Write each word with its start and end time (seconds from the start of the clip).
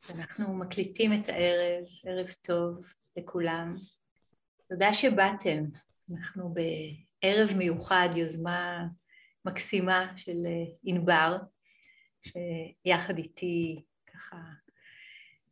אז 0.00 0.10
אנחנו 0.10 0.54
מקליטים 0.54 1.12
את 1.12 1.28
הערב, 1.28 1.84
ערב 2.04 2.26
טוב 2.42 2.92
לכולם. 3.16 3.76
תודה 4.68 4.92
שבאתם. 4.92 5.64
אנחנו 6.10 6.54
בערב 6.54 7.50
מיוחד, 7.56 8.08
יוזמה 8.16 8.86
מקסימה 9.44 10.12
של 10.16 10.36
ענבר, 10.82 11.36
שיחד 12.22 13.18
איתי 13.18 13.82
ככה 14.06 14.36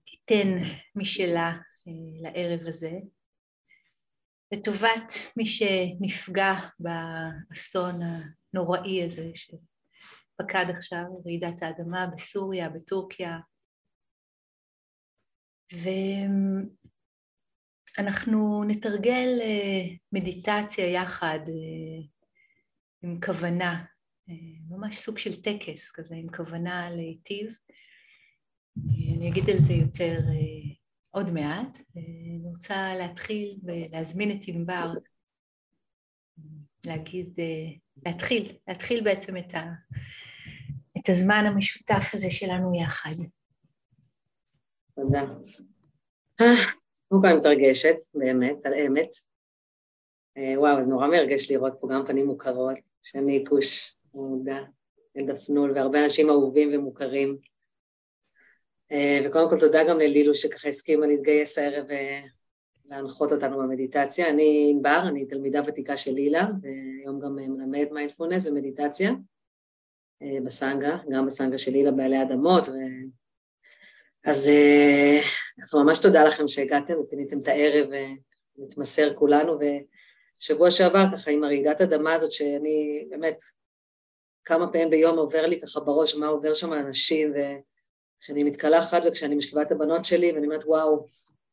תיתן 0.05 0.59
משלה 0.97 1.53
אה, 1.89 1.93
לערב 2.23 2.61
הזה. 2.67 2.93
לטובת 4.53 5.13
מי 5.37 5.47
שנפגע 5.47 6.55
באסון 6.79 8.01
הנוראי 8.03 9.05
הזה 9.05 9.31
שפקד 9.35 10.67
עכשיו, 10.69 11.05
רעידת 11.27 11.63
האדמה 11.63 12.07
בסוריה, 12.07 12.71
בטורקיה, 12.71 13.39
ואנחנו 17.97 18.65
נתרגל 18.65 19.39
אה, 19.41 19.85
מדיטציה 20.13 20.93
יחד 20.93 21.39
אה, 21.49 22.03
עם 23.03 23.21
כוונה, 23.21 23.85
אה, 24.29 24.35
ממש 24.69 24.99
סוג 24.99 25.19
של 25.19 25.43
טקס 25.43 25.91
כזה, 25.91 26.15
עם 26.15 26.29
כוונה 26.37 26.91
להיטיב. 26.91 27.55
אני 29.17 29.29
אגיד 29.29 29.51
על 29.51 29.59
זה 29.59 29.73
יותר 29.73 30.19
עוד 31.11 31.31
מעט. 31.31 31.79
אני 31.97 32.41
רוצה 32.45 32.95
להתחיל 32.95 33.59
ולהזמין 33.63 34.31
את 34.31 34.45
ענבר 34.47 34.93
להגיד, 36.87 37.41
להתחיל, 38.07 38.53
להתחיל 38.69 39.05
בעצם 39.05 39.37
את, 39.37 39.55
ה, 39.55 39.73
את 40.99 41.09
הזמן 41.09 41.45
המשותף 41.47 42.11
הזה 42.15 42.31
שלנו 42.31 42.73
יחד. 42.83 43.17
תודה. 45.03 45.25
קודם 47.09 47.23
כל 47.23 47.27
אני 47.27 47.37
מתרגשת, 47.37 47.97
באמת, 48.15 48.67
על 48.67 48.75
אמת. 48.75 49.11
אה, 50.37 50.55
וואו, 50.61 50.83
זה 50.83 50.91
נורא 50.91 51.07
מרגש 51.07 51.51
לראות 51.51 51.73
פה 51.81 51.89
גם 51.93 52.07
פנים 52.07 52.27
מוכרות, 52.27 52.75
שני 53.03 53.45
כוש, 53.49 53.97
מודע, 54.15 54.59
דפנול, 55.27 55.73
והרבה 55.75 56.05
אנשים 56.05 56.31
אהובים 56.31 56.71
ומוכרים. 56.73 57.39
אה, 58.93 59.21
וקודם 59.27 59.51
כל 59.51 59.57
תודה 59.61 59.85
גם 59.89 59.99
ללילו 59.99 60.35
שככה 60.35 60.69
הסכימה 60.69 61.07
להתגייס 61.07 61.59
הערב 61.59 61.87
ולהנחות 62.89 63.33
אותנו 63.33 63.59
במדיטציה. 63.59 64.29
אני 64.31 64.69
ענבר, 64.71 65.03
אני 65.09 65.27
תלמידה 65.27 65.61
ותיקה 65.67 65.97
של 65.97 66.13
לילה, 66.15 66.47
והיום 66.63 67.21
גם 67.21 67.37
מלמדת 67.37 67.91
מיינדפולנס 67.93 68.47
ומדיטציה 68.47 69.11
אה, 70.23 70.39
בסנגה, 70.45 70.99
גם 71.11 71.27
בסנגה 71.27 71.59
של 71.59 71.73
לילה 71.73 71.91
בעלי 71.91 72.23
אדמות, 72.23 72.69
אז 74.25 74.49
אה, 74.49 75.21
אנחנו 75.59 75.85
ממש 75.85 75.99
תודה 75.99 76.25
לכם 76.25 76.49
שהגעתם 76.49 76.95
ופיניתם 77.01 77.39
את 77.39 77.49
הערב 77.49 77.89
ונתמסר 78.59 79.15
כולנו, 79.15 79.59
ושבוע 80.39 80.71
שעבר 80.71 81.05
ככה 81.13 81.31
עם 81.31 81.45
הרעידת 81.45 81.81
אדמה 81.81 82.15
הזאת 82.15 82.33
שאני 82.33 83.07
באמת 83.11 83.39
כמה 84.45 84.73
פעמים 84.73 84.91
ביום 84.91 85.19
עובר 85.19 85.47
לי 85.47 85.61
ככה 85.61 85.81
בראש 85.81 86.17
מה 86.17 86.27
עובר 86.27 86.55
שם 86.55 86.73
לאנשים, 86.73 87.33
וכשאני 87.33 88.45
מתקלחת 88.45 89.03
וכשאני 89.07 89.35
משכיבה 89.35 89.63
את 89.63 89.73
הבנות 89.73 90.05
שלי 90.05 90.33
ואני 90.33 90.47
אומרת 90.47 90.65
וואו, 90.65 91.07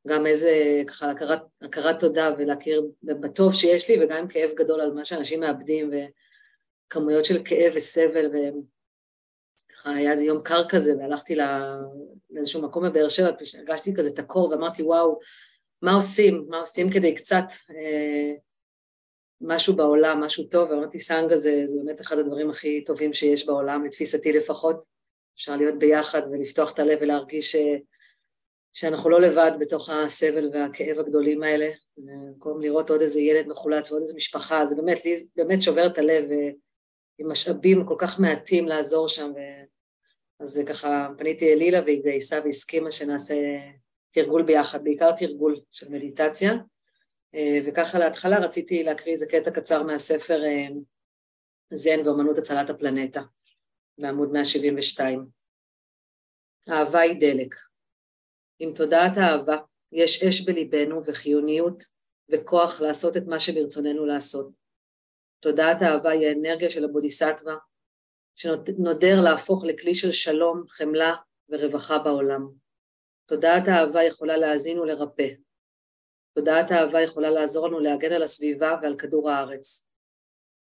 גם 0.08 0.26
איזה 0.26 0.82
ככה 0.88 1.12
הכרת, 1.12 1.42
הכרת 1.62 2.00
תודה 2.00 2.34
ולהכיר 2.38 2.84
בטוב 3.04 3.54
שיש 3.54 3.90
לי 3.90 4.04
וגם 4.04 4.18
עם 4.18 4.28
כאב 4.28 4.50
גדול 4.56 4.82
על 4.82 4.92
מה 4.92 5.06
שאנשים 5.06 5.40
מאבדים 5.40 5.92
וכמויות 5.92 7.26
של 7.26 7.42
כאב 7.46 7.74
וסבל 7.76 8.30
והם 8.34 8.62
ככה 9.86 9.96
היה 9.96 10.12
איזה 10.12 10.26
יום 10.26 10.38
קר 10.40 10.68
כזה, 10.70 10.98
והלכתי 10.98 11.36
לאיזשהו 12.30 12.62
מקום 12.62 12.90
בבאר 12.90 13.10
שבע, 13.10 13.30
הרגשתי 13.58 13.94
כזה 13.96 14.10
את 14.10 14.20
הקור, 14.20 14.50
ואמרתי, 14.50 14.84
וואו, 14.84 15.20
מה 15.82 15.94
עושים? 15.94 16.46
מה 16.50 16.60
עושים 16.60 16.92
כדי 16.92 17.16
קצת 17.16 17.46
אה, 17.70 18.34
משהו 19.42 19.76
בעולם, 19.76 20.22
משהו 20.22 20.44
טוב? 20.44 20.70
ואמרתי, 20.70 21.00
סנגה 21.00 21.38
זה, 21.38 21.62
זה 21.66 21.78
באמת 21.84 22.02
אחד 22.02 22.18
הדברים 22.18 22.50
הכי 22.50 22.84
טובים 22.84 23.14
שיש 23.14 23.46
בעולם, 23.46 23.86
לתפיסתי 23.86 24.34
לפחות. 24.34 24.84
אפשר 25.36 25.56
להיות 25.56 25.80
ביחד 25.80 26.22
ולפתוח 26.32 26.74
את 26.74 26.80
הלב 26.80 26.98
ולהרגיש 27.02 27.52
ש, 27.52 27.56
שאנחנו 28.74 29.10
לא 29.10 29.22
לבד 29.22 29.52
בתוך 29.60 29.90
הסבל 29.90 30.50
והכאב 30.54 31.00
הגדולים 31.00 31.44
האלה. 31.44 31.70
במקום 31.98 32.62
לראות 32.62 32.90
עוד 32.90 33.02
איזה 33.02 33.22
ילד 33.22 33.48
מחולץ 33.48 33.92
ועוד 33.92 34.02
איזה 34.02 34.16
משפחה, 34.16 34.66
זה 34.66 34.76
באמת, 34.76 35.06
לי 35.06 35.14
באמת 35.36 35.62
שובר 35.62 35.88
את 35.88 35.98
הלב, 35.98 36.24
עם 37.18 37.32
משאבים 37.32 37.86
כל 37.86 37.96
כך 37.98 38.20
מעטים 38.20 38.68
לעזור 38.68 39.08
שם. 39.08 39.32
אז 40.40 40.62
ככה 40.68 41.08
פניתי 41.18 41.54
אלילה 41.54 41.82
והיא 41.82 41.98
התגייסה 41.98 42.40
והסכימה 42.44 42.92
שנעשה 42.92 43.36
תרגול 44.12 44.44
ביחד, 44.44 44.84
בעיקר 44.84 45.12
תרגול 45.12 45.60
של 45.72 45.90
מדיטציה. 45.90 46.54
אה, 47.36 47.60
וככה 47.66 48.00
להתחלה 48.00 48.40
רציתי 48.40 48.84
להקריא 48.84 49.14
איזה 49.14 49.26
קטע 49.30 49.52
קצר 49.52 49.84
מהספר 49.84 50.44
אה, 50.44 50.68
זן 51.74 52.08
ואמנות 52.08 52.38
הצלת 52.38 52.70
הפלנטה, 52.70 53.22
בעמוד 53.98 54.32
172. 54.32 55.28
אהבה 56.70 57.00
היא 57.00 57.20
דלק. 57.20 57.56
עם 58.60 58.74
תודעת 58.74 59.18
האהבה 59.18 59.58
יש 59.92 60.24
אש 60.24 60.42
בליבנו 60.42 61.06
וחיוניות 61.06 61.84
וכוח 62.32 62.82
לעשות 62.82 63.18
את 63.18 63.24
מה 63.28 63.40
שברצוננו 63.40 64.06
לעשות. 64.06 64.50
תודעת 65.40 65.82
האהבה 65.82 66.10
היא 66.10 66.28
האנרגיה 66.28 66.70
של 66.70 66.84
הבודיסטווה, 66.84 67.56
שנודר 68.36 69.22
להפוך 69.24 69.64
לכלי 69.66 69.96
של 69.96 70.12
שלום, 70.12 70.64
חמלה 70.68 71.16
ורווחה 71.50 72.00
בעולם. 72.00 72.50
תודעת 73.26 73.68
האהבה 73.68 74.04
יכולה 74.04 74.38
להאזין 74.38 74.80
ולרפא. 74.80 75.28
תודעת 76.34 76.72
האהבה 76.72 77.02
יכולה 77.02 77.30
לעזור 77.30 77.68
לנו 77.68 77.80
להגן 77.80 78.12
על 78.12 78.24
הסביבה 78.24 78.76
ועל 78.82 78.96
כדור 78.98 79.30
הארץ. 79.30 79.88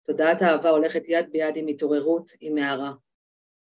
תודעת 0.05 0.41
האהבה 0.41 0.69
הולכת 0.69 1.03
יד 1.07 1.31
ביד 1.31 1.55
עם 1.55 1.67
התעוררות, 1.67 2.31
עם 2.39 2.57
הערה. 2.57 2.91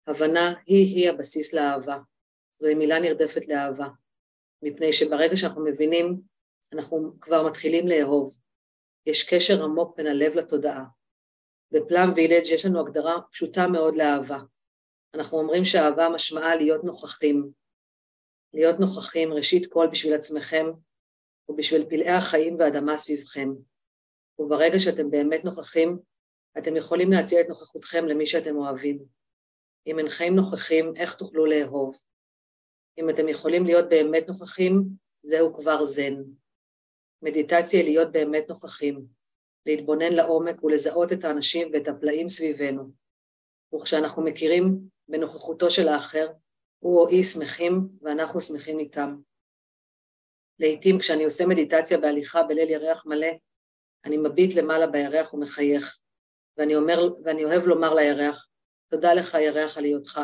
הבנה 0.06 0.54
היא-היא 0.66 1.10
הבסיס 1.10 1.54
לאהבה. 1.54 1.98
זוהי 2.58 2.74
מילה 2.74 3.00
נרדפת 3.00 3.48
לאהבה. 3.48 3.88
מפני 4.62 4.92
שברגע 4.92 5.36
שאנחנו 5.36 5.64
מבינים, 5.64 6.20
אנחנו 6.72 7.20
כבר 7.20 7.46
מתחילים 7.46 7.88
לאהוב. 7.88 8.40
יש 9.06 9.34
קשר 9.34 9.64
עמוק 9.64 9.96
בין 9.96 10.06
הלב 10.06 10.36
לתודעה. 10.36 10.84
בפלאם 11.72 12.08
וילג' 12.16 12.46
יש 12.54 12.66
לנו 12.66 12.80
הגדרה 12.80 13.16
פשוטה 13.32 13.66
מאוד 13.66 13.96
לאהבה. 13.96 14.38
אנחנו 15.14 15.38
אומרים 15.38 15.64
שאהבה 15.64 16.08
משמעה 16.08 16.56
להיות 16.56 16.84
נוכחים. 16.84 17.50
להיות 18.54 18.80
נוכחים 18.80 19.32
ראשית 19.32 19.72
כל 19.72 19.86
בשביל 19.92 20.14
עצמכם 20.14 20.66
ובשביל 21.48 21.86
פלאי 21.88 22.10
החיים 22.10 22.56
והאדמה 22.58 22.96
סביבכם. 22.96 23.48
וברגע 24.38 24.78
שאתם 24.78 25.10
באמת 25.10 25.44
נוכחים, 25.44 25.98
אתם 26.58 26.76
יכולים 26.76 27.12
להציע 27.12 27.40
את 27.40 27.48
נוכחותכם 27.48 28.04
למי 28.04 28.26
שאתם 28.26 28.56
אוהבים. 28.56 29.04
אם 29.86 29.98
אינכם 29.98 30.34
נוכחים, 30.34 30.92
איך 30.96 31.14
תוכלו 31.14 31.46
לאהוב? 31.46 31.96
אם 32.98 33.10
אתם 33.10 33.28
יכולים 33.28 33.66
להיות 33.66 33.88
באמת 33.88 34.28
נוכחים, 34.28 34.82
זהו 35.22 35.54
כבר 35.54 35.82
זן. 35.82 36.14
מדיטציה 37.22 37.82
להיות 37.82 38.12
באמת 38.12 38.44
נוכחים. 38.48 39.21
להתבונן 39.66 40.12
לעומק 40.12 40.64
ולזהות 40.64 41.12
את 41.12 41.24
האנשים 41.24 41.70
ואת 41.72 41.88
הפלאים 41.88 42.28
סביבנו. 42.28 42.90
וכשאנחנו 43.74 44.22
מכירים 44.22 44.88
בנוכחותו 45.08 45.70
של 45.70 45.88
האחר, 45.88 46.32
הוא 46.78 47.00
או 47.00 47.08
היא 47.08 47.22
שמחים 47.22 47.88
ואנחנו 48.02 48.40
שמחים 48.40 48.78
איתם. 48.78 49.16
לעתים 50.58 50.98
כשאני 50.98 51.24
עושה 51.24 51.46
מדיטציה 51.46 51.98
בהליכה 51.98 52.42
בליל 52.42 52.70
ירח 52.70 53.06
מלא, 53.06 53.32
אני 54.04 54.16
מביט 54.16 54.56
למעלה 54.56 54.86
בירח 54.86 55.34
ומחייך, 55.34 55.98
ואני, 56.56 56.76
אומר, 56.76 56.98
ואני 57.24 57.44
אוהב 57.44 57.66
לומר 57.66 57.94
לירח, 57.94 58.48
תודה 58.88 59.14
לך 59.14 59.34
ירח 59.34 59.78
על 59.78 59.84
היותך, 59.84 60.20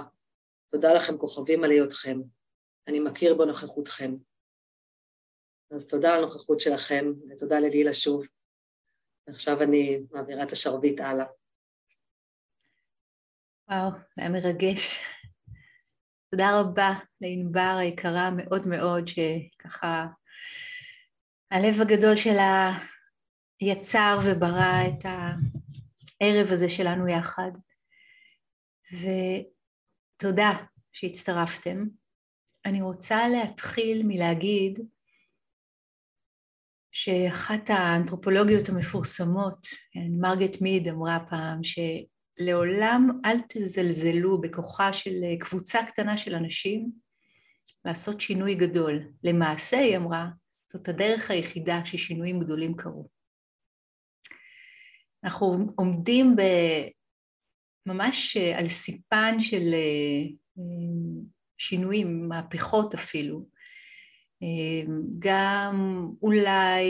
תודה 0.73 0.95
לכם 0.95 1.19
כוכבים 1.19 1.65
על 1.65 1.71
היותכם, 1.71 2.19
אני 2.89 3.01
מכיר 3.01 3.35
בנוכחותכם. 3.35 4.15
אז 5.71 5.89
תודה 5.89 6.15
על 6.15 6.19
הנוכחות 6.19 6.61
שלכם, 6.61 7.13
ותודה 7.31 7.61
ללילה 7.61 7.95
שוב. 7.95 8.27
ועכשיו 9.29 9.63
אני 9.63 9.99
מעבירה 10.11 10.43
את 10.43 10.53
השרביט 10.53 11.01
הלאה. 11.01 11.27
וואו, 13.71 13.91
זה 14.15 14.23
היה 14.23 14.31
מרגש. 14.31 15.05
תודה 16.31 16.61
רבה 16.61 16.93
לענבר 17.21 17.77
היקרה 17.79 18.31
מאוד 18.31 18.69
מאוד, 18.69 19.05
שככה 19.09 20.07
הלב 21.51 21.81
הגדול 21.81 22.17
שלה 22.17 22.71
יצר 23.61 24.19
וברא 24.27 24.83
את 24.89 25.05
הערב 25.05 26.53
הזה 26.53 26.71
שלנו 26.71 27.09
יחד. 27.09 27.51
ותודה 28.93 30.51
שהצטרפתם. 30.93 31.85
אני 32.65 32.83
רוצה 32.83 33.29
להתחיל 33.29 34.03
מלהגיד 34.07 34.79
שאחת 37.03 37.71
האנתרופולוגיות 37.71 38.69
המפורסמות, 38.69 39.67
כן, 39.93 40.09
מרגט 40.21 40.61
מיד 40.61 40.89
אמרה 40.89 41.19
פעם, 41.31 41.61
שלעולם 41.63 43.21
אל 43.25 43.37
תזלזלו 43.49 44.41
בכוחה 44.41 44.93
של 44.93 45.15
קבוצה 45.41 45.79
קטנה 45.89 46.17
של 46.17 46.35
אנשים 46.35 46.91
לעשות 47.85 48.21
שינוי 48.21 48.55
גדול. 48.55 49.03
למעשה, 49.25 49.79
היא 49.79 49.97
אמרה, 49.97 50.29
זאת 50.73 50.89
הדרך 50.89 51.31
היחידה 51.31 51.85
ששינויים 51.85 52.39
גדולים 52.41 52.77
קרו. 52.77 53.09
אנחנו 55.25 55.73
עומדים 55.77 56.37
ב... 56.37 56.43
ממש 57.87 58.37
על 58.37 58.69
סיפן 58.69 59.41
של 59.41 59.75
שינויים, 61.59 62.29
מהפכות 62.29 62.95
אפילו, 62.95 63.49
גם 65.19 66.07
אולי 66.23 66.87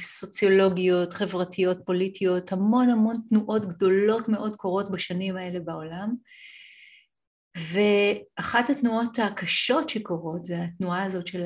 סוציולוגיות, 0.00 1.12
חברתיות, 1.12 1.78
פוליטיות, 1.86 2.52
המון 2.52 2.90
המון 2.90 3.16
תנועות 3.28 3.66
גדולות 3.66 4.28
מאוד 4.28 4.56
קורות 4.56 4.90
בשנים 4.90 5.36
האלה 5.36 5.60
בעולם. 5.60 6.14
ואחת 7.56 8.70
התנועות 8.70 9.18
הקשות 9.18 9.90
שקורות 9.90 10.44
זה 10.44 10.62
התנועה 10.62 11.04
הזאת 11.04 11.26
של 11.26 11.44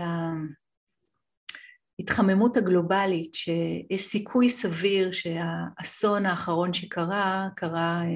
ההתחממות 1.98 2.56
הגלובלית, 2.56 3.34
שיש 3.34 4.02
סיכוי 4.02 4.50
סביר 4.50 5.12
שהאסון 5.12 6.26
האחרון 6.26 6.72
שקרה, 6.72 7.48
קרה 7.56 8.02
אה, 8.02 8.08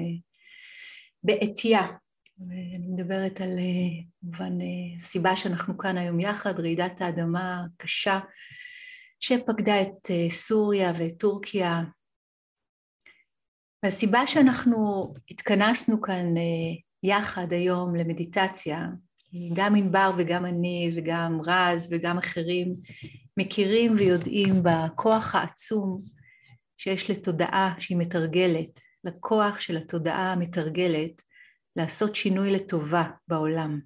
בעטייה. 1.23 1.87
ואני 2.39 2.87
מדברת 2.87 3.41
על 3.41 3.49
אה, 3.49 4.03
כמובן 4.21 4.57
הסיבה 4.97 5.35
שאנחנו 5.35 5.77
כאן 5.77 5.97
היום 5.97 6.19
יחד, 6.19 6.59
רעידת 6.59 7.01
האדמה 7.01 7.65
הקשה 7.65 8.19
שפקדה 9.19 9.81
את 9.81 10.11
אה, 10.11 10.29
סוריה 10.29 10.93
ואת 10.97 11.17
טורקיה. 11.17 11.81
והסיבה 13.83 14.27
שאנחנו 14.27 15.07
התכנסנו 15.31 16.01
כאן 16.01 16.25
יחד 17.03 17.53
היום 17.53 17.95
למדיטציה, 17.95 18.87
גם 19.53 19.75
ענבר 19.75 20.11
וגם 20.17 20.45
אני 20.45 20.91
וגם 20.95 21.41
רז 21.45 21.93
וגם 21.93 22.17
אחרים 22.17 22.75
מכירים 23.37 23.93
ויודעים 23.97 24.55
בכוח 24.63 25.35
העצום 25.35 26.01
שיש 26.77 27.09
לתודעה 27.09 27.73
שהיא 27.79 27.97
מתרגלת, 27.97 28.79
לכוח 29.03 29.59
של 29.59 29.77
התודעה 29.77 30.31
המתרגלת 30.31 31.21
לעשות 31.75 32.15
שינוי 32.15 32.51
לטובה 32.51 33.03
בעולם. 33.27 33.79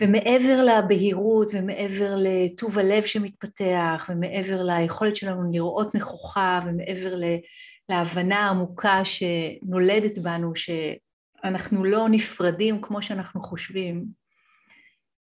ומעבר 0.00 0.64
לבהירות 0.64 1.50
ומעבר 1.54 2.14
לטוב 2.16 2.78
הלב 2.78 3.04
שמתפתח 3.04 4.06
ומעבר 4.08 4.62
ליכולת 4.62 5.16
שלנו 5.16 5.52
לראות 5.52 5.94
נכוחה 5.94 6.60
ומעבר 6.66 7.14
להבנה 7.88 8.36
העמוקה 8.36 9.00
שנולדת 9.04 10.18
בנו 10.18 10.52
שאנחנו 10.56 11.84
לא 11.84 12.08
נפרדים 12.08 12.82
כמו 12.82 13.02
שאנחנו 13.02 13.42
חושבים, 13.42 14.04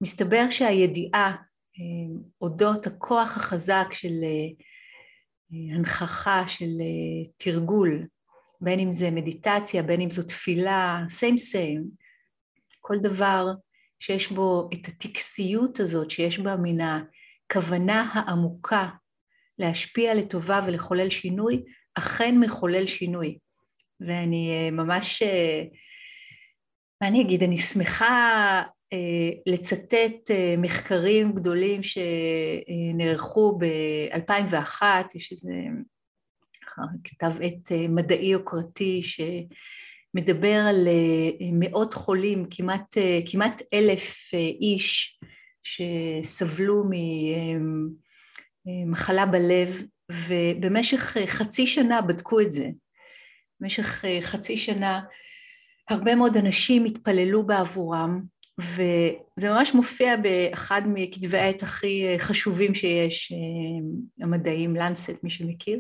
מסתבר 0.02 0.50
שהידיעה 0.50 1.36
אה, 1.80 2.20
אודות 2.42 2.88
הכוח 2.88 3.38
החזק 3.38 3.88
של 3.92 4.14
אה, 4.24 5.76
הנכחה, 5.76 6.44
של 6.48 6.66
אה, 6.82 7.32
תרגול, 7.38 8.06
בין 8.62 8.80
אם 8.80 8.92
זה 8.92 9.12
מדיטציה, 9.12 9.84
בין 9.84 10.02
אם 10.02 10.12
זו 10.12 10.24
תפילה, 10.24 11.04
סיים 11.10 11.38
סיים, 11.38 11.84
כל 12.82 12.96
דבר 12.98 13.46
שיש 14.00 14.32
בו 14.32 14.70
את 14.74 14.88
הטקסיות 14.88 15.80
הזאת, 15.80 16.12
שיש 16.12 16.40
בה 16.40 16.56
מן 16.56 16.78
הכוונה 16.82 18.12
העמוקה 18.14 18.90
להשפיע 19.60 20.14
לטובה 20.14 20.62
ולחולל 20.68 21.10
שינוי, 21.10 21.64
אכן 21.96 22.36
מחולל 22.40 22.88
שינוי. 22.88 23.38
ואני 24.00 24.72
ממש, 24.72 25.24
מה 27.02 27.08
אני 27.08 27.22
אגיד, 27.22 27.44
אני 27.44 27.58
שמחה 27.58 28.64
אה, 28.94 29.30
לצטט 29.46 30.32
אה, 30.32 30.56
מחקרים 30.58 31.34
גדולים 31.34 31.82
שנערכו 31.84 33.58
ב-2001, 33.60 34.84
יש 35.16 35.32
איזה 35.32 35.54
כתב 37.04 37.32
עת 37.42 37.72
אה, 37.72 37.88
מדעי 37.88 38.28
יוקרתי 38.28 39.02
שמדבר 39.04 40.62
על 40.70 40.88
מאות 41.54 41.94
חולים, 41.94 42.46
כמעט, 42.52 42.98
כמעט 43.32 43.62
אלף 43.74 44.32
איש 44.62 45.20
שסבלו 45.64 46.84
ממחלה 48.66 49.26
בלב, 49.26 49.82
ובמשך 50.12 51.18
חצי 51.26 51.68
שנה 51.68 52.02
בדקו 52.02 52.42
את 52.42 52.52
זה. 52.52 52.70
במשך 53.60 54.06
חצי 54.22 54.58
שנה 54.58 55.02
הרבה 55.90 56.16
מאוד 56.16 56.38
אנשים 56.38 56.86
התפללו 56.86 57.46
בעבורם, 57.46 58.22
וזה 58.60 59.50
ממש 59.50 59.74
מופיע 59.74 60.16
באחד 60.18 60.82
מכתבי 60.86 61.38
העת 61.38 61.64
הכי 61.64 62.08
אה, 62.08 62.20
חשובים 62.20 62.76
שיש, 62.76 63.32
אה, 63.32 64.26
המדעים, 64.26 64.76
לנסט, 64.76 65.24
מי 65.24 65.30
שמכיר. 65.30 65.80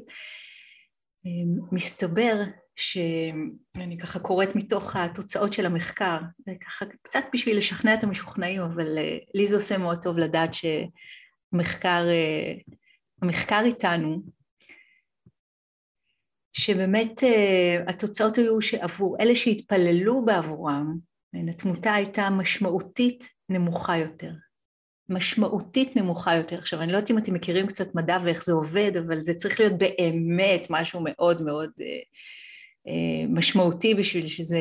אה, 1.25 1.31
מסתבר 1.71 2.44
שאני 2.75 3.98
ככה 3.98 4.19
קוראת 4.19 4.56
מתוך 4.56 4.95
התוצאות 4.95 5.54
של 5.54 5.66
המחקר, 5.66 6.18
זה 6.45 6.54
ככה 6.66 6.86
קצת 7.01 7.24
בשביל 7.33 7.57
לשכנע 7.57 7.94
את 7.94 8.04
המשוכנעים, 8.04 8.62
אבל 8.62 8.98
לי 9.33 9.45
זה 9.45 9.56
עושה 9.56 9.77
מאוד 9.77 10.01
טוב 10.01 10.18
לדעת 10.18 10.50
שמחקר, 10.54 12.06
המחקר 13.21 13.62
איתנו, 13.66 14.21
שבאמת 16.54 17.24
התוצאות 17.88 18.38
היו 18.38 18.62
שעבור 18.62 19.18
אלה 19.19 19.36
שהתפללו 19.36 20.25
בעבורם, 20.25 20.98
התמותה 21.50 21.94
הייתה 21.94 22.30
משמעותית 22.30 23.30
נמוכה 23.50 23.98
יותר. 23.98 24.31
משמעותית 25.10 25.96
נמוכה 25.96 26.36
יותר. 26.36 26.58
עכשיו, 26.58 26.82
אני 26.82 26.92
לא 26.92 26.98
יודעת 26.98 27.12
אם 27.12 27.18
אתם 27.18 27.34
מכירים 27.34 27.68
קצת 27.68 27.96
מדע 27.96 28.18
ואיך 28.24 28.44
זה 28.44 28.54
עובד, 28.54 28.92
אבל 28.98 29.22
זה 29.22 29.34
צריך 29.34 29.60
להיות 29.60 29.74
באמת 29.74 30.68
משהו 30.70 31.02
מאוד 31.04 31.42
מאוד 31.42 31.72
אה, 31.82 31.86
אה, 32.88 33.28
משמעותי 33.30 33.96
בשביל 33.96 34.28
שזה, 34.28 34.60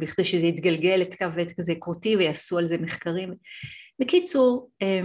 בכדי 0.00 0.24
שזה 0.24 0.46
יתגלגל 0.46 0.96
לכתב 1.00 1.32
עת 1.38 1.52
כזה 1.52 1.74
קרותי 1.80 2.16
ויעשו 2.16 2.58
על 2.58 2.68
זה 2.68 2.78
מחקרים. 2.78 3.34
בקיצור, 4.00 4.70
אה, 4.82 5.00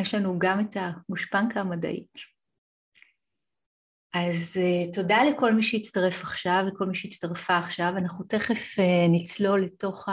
יש 0.00 0.14
לנו 0.14 0.38
גם 0.38 0.60
את 0.60 0.76
הגושפנקה 0.80 1.60
המדעית. 1.60 2.36
אז 4.14 4.60
uh, 4.60 4.94
תודה 4.94 5.24
לכל 5.24 5.52
מי 5.52 5.62
שהצטרף 5.62 6.22
עכשיו 6.22 6.64
וכל 6.68 6.86
מי 6.86 6.94
שהצטרפה 6.94 7.58
עכשיו, 7.58 7.92
אנחנו 7.96 8.24
תכף 8.24 8.76
uh, 8.78 8.82
נצלול 9.08 9.64
לתוך 9.64 10.08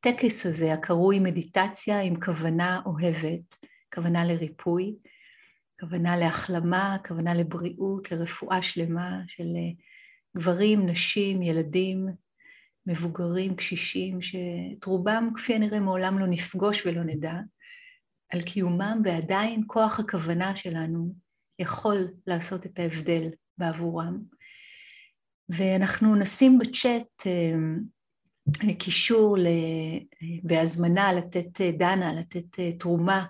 הטקס 0.00 0.46
הזה 0.46 0.72
הקרוי 0.72 1.18
מדיטציה 1.18 2.00
עם 2.00 2.20
כוונה 2.20 2.80
אוהבת, 2.86 3.56
כוונה 3.94 4.24
לריפוי, 4.24 4.96
כוונה 5.80 6.16
להחלמה, 6.16 6.96
כוונה 7.08 7.34
לבריאות, 7.34 8.12
לרפואה 8.12 8.62
שלמה 8.62 9.20
של 9.26 9.44
uh, 9.44 9.82
גברים, 10.36 10.86
נשים, 10.86 11.42
ילדים, 11.42 12.06
מבוגרים, 12.86 13.54
קשישים, 13.56 14.22
שאת 14.22 14.84
רובם 14.84 15.30
כפי 15.34 15.54
הנראה 15.54 15.80
מעולם 15.80 16.18
לא 16.18 16.26
נפגוש 16.26 16.86
ולא 16.86 17.02
נדע, 17.02 17.34
על 18.32 18.42
קיומם 18.42 19.02
ועדיין 19.04 19.62
כוח 19.66 20.00
הכוונה 20.00 20.56
שלנו 20.56 21.14
יכול 21.58 22.08
לעשות 22.26 22.66
את 22.66 22.78
ההבדל 22.78 23.28
בעבורם. 23.58 24.18
ואנחנו 25.48 26.14
נשים 26.14 26.58
בצ'אט 26.58 27.26
אה, 27.26 27.54
קישור 28.78 29.36
והזמנה 30.44 31.12
לתת 31.12 31.60
אה, 31.60 31.70
דנה, 31.72 32.12
לתת 32.12 32.58
אה, 32.58 32.72
תרומה 32.72 33.26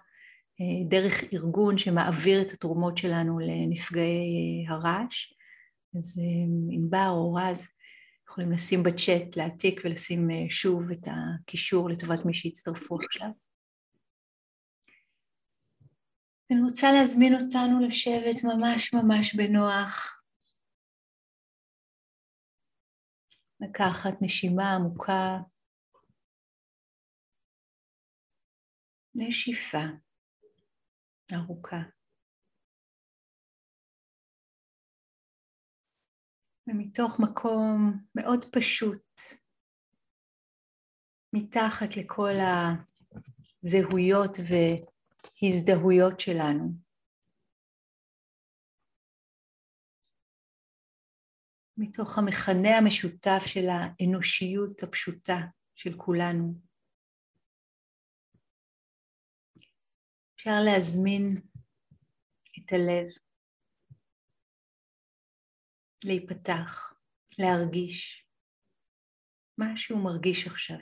דרך 0.88 1.24
ארגון 1.34 1.78
שמעביר 1.78 2.42
את 2.42 2.52
התרומות 2.52 2.98
שלנו 2.98 3.38
לנפגעי 3.38 4.66
הרעש. 4.68 5.32
אז 5.98 6.20
ענבר 6.70 7.08
או 7.10 7.34
רז 7.34 7.66
יכולים 8.28 8.52
לשים 8.52 8.82
בצ'אט, 8.82 9.36
להעתיק 9.36 9.80
ולשים 9.84 10.28
שוב 10.48 10.90
את 10.90 11.06
הקישור 11.06 11.90
לטובת 11.90 12.24
מי 12.24 12.34
שיצטרפו 12.34 12.96
עכשיו. 12.96 13.28
אני 16.50 16.60
רוצה 16.60 16.92
להזמין 16.92 17.34
אותנו 17.34 17.80
לשבת 17.80 18.44
ממש 18.44 18.92
ממש 18.92 19.34
בנוח. 19.34 20.19
לקחת 23.60 24.12
נשימה 24.22 24.74
עמוקה. 24.74 25.38
נשיפה 29.14 29.84
ארוכה. 31.32 31.76
ומתוך 36.66 37.20
מקום 37.20 38.04
מאוד 38.14 38.44
פשוט, 38.52 39.20
מתחת 41.32 41.96
לכל 41.96 42.32
הזהויות 43.62 44.36
ו... 44.38 44.54
ההזדהויות 45.42 46.20
שלנו. 46.20 46.89
מתוך 51.80 52.18
המכנה 52.18 52.78
המשותף 52.78 53.42
של 53.46 53.66
האנושיות 53.68 54.82
הפשוטה 54.82 55.38
של 55.74 55.90
כולנו. 55.96 56.54
אפשר 60.34 60.50
להזמין 60.64 61.42
את 62.58 62.72
הלב, 62.72 63.08
להיפתח, 66.04 66.94
להרגיש 67.38 68.26
מה 69.58 69.76
שהוא 69.76 70.04
מרגיש 70.04 70.46
עכשיו. 70.46 70.78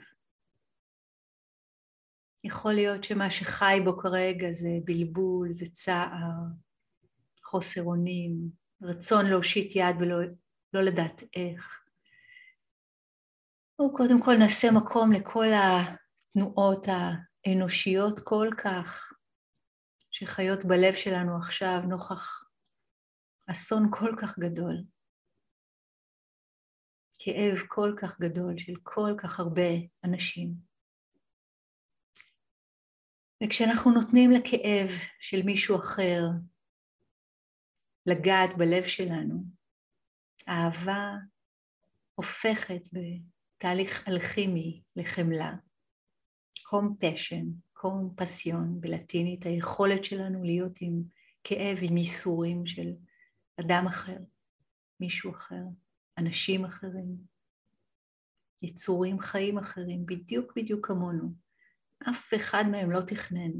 יכול 2.43 2.73
להיות 2.73 3.03
שמה 3.03 3.31
שחי 3.31 3.79
בו 3.85 3.97
כרגע 3.97 4.47
זה 4.51 4.69
בלבול, 4.85 5.53
זה 5.53 5.65
צער, 5.71 6.39
חוסר 7.43 7.83
אונים, 7.83 8.31
רצון 8.81 9.25
להושיט 9.25 9.75
יד 9.75 9.95
ולא 9.99 10.15
לא 10.73 10.81
לדעת 10.81 11.23
איך. 11.35 11.85
וקודם 13.81 14.21
כל 14.25 14.33
נעשה 14.39 14.67
מקום 14.71 15.11
לכל 15.11 15.47
התנועות 15.53 16.85
האנושיות 16.87 18.19
כל 18.23 18.47
כך 18.63 19.13
שחיות 20.11 20.65
בלב 20.65 20.93
שלנו 20.93 21.37
עכשיו 21.37 21.79
נוכח 21.87 22.43
אסון 23.51 23.83
כל 23.91 24.11
כך 24.21 24.39
גדול, 24.39 24.83
כאב 27.19 27.57
כל 27.67 27.93
כך 28.01 28.19
גדול 28.19 28.57
של 28.57 28.73
כל 28.83 29.11
כך 29.17 29.39
הרבה 29.39 29.69
אנשים. 30.03 30.53
וכשאנחנו 33.43 33.91
נותנים 33.91 34.31
לכאב 34.31 34.89
של 35.19 35.43
מישהו 35.45 35.79
אחר 35.79 36.21
לגעת 38.05 38.57
בלב 38.57 38.83
שלנו, 38.83 39.58
האהבה 40.49 41.15
הופכת 42.15 42.81
בתהליך 42.93 44.07
אלכימי 44.07 44.83
לחמלה. 44.95 45.55
compassion, 46.69 47.45
קומפסיון 47.73 48.81
בלטינית, 48.81 49.45
היכולת 49.45 50.05
שלנו 50.05 50.43
להיות 50.43 50.77
עם 50.81 51.03
כאב, 51.43 51.77
עם 51.81 51.97
ייסורים 51.97 52.65
של 52.65 52.91
אדם 53.59 53.85
אחר, 53.87 54.17
מישהו 54.99 55.31
אחר, 55.31 55.63
אנשים 56.17 56.65
אחרים, 56.65 57.17
יצורים 58.63 59.19
חיים 59.19 59.57
אחרים, 59.57 60.05
בדיוק 60.05 60.53
בדיוק 60.55 60.87
כמונו. 60.87 61.33
אף 62.09 62.33
אחד 62.35 62.63
מהם 62.71 62.91
לא 62.91 63.01
תכנן 63.07 63.51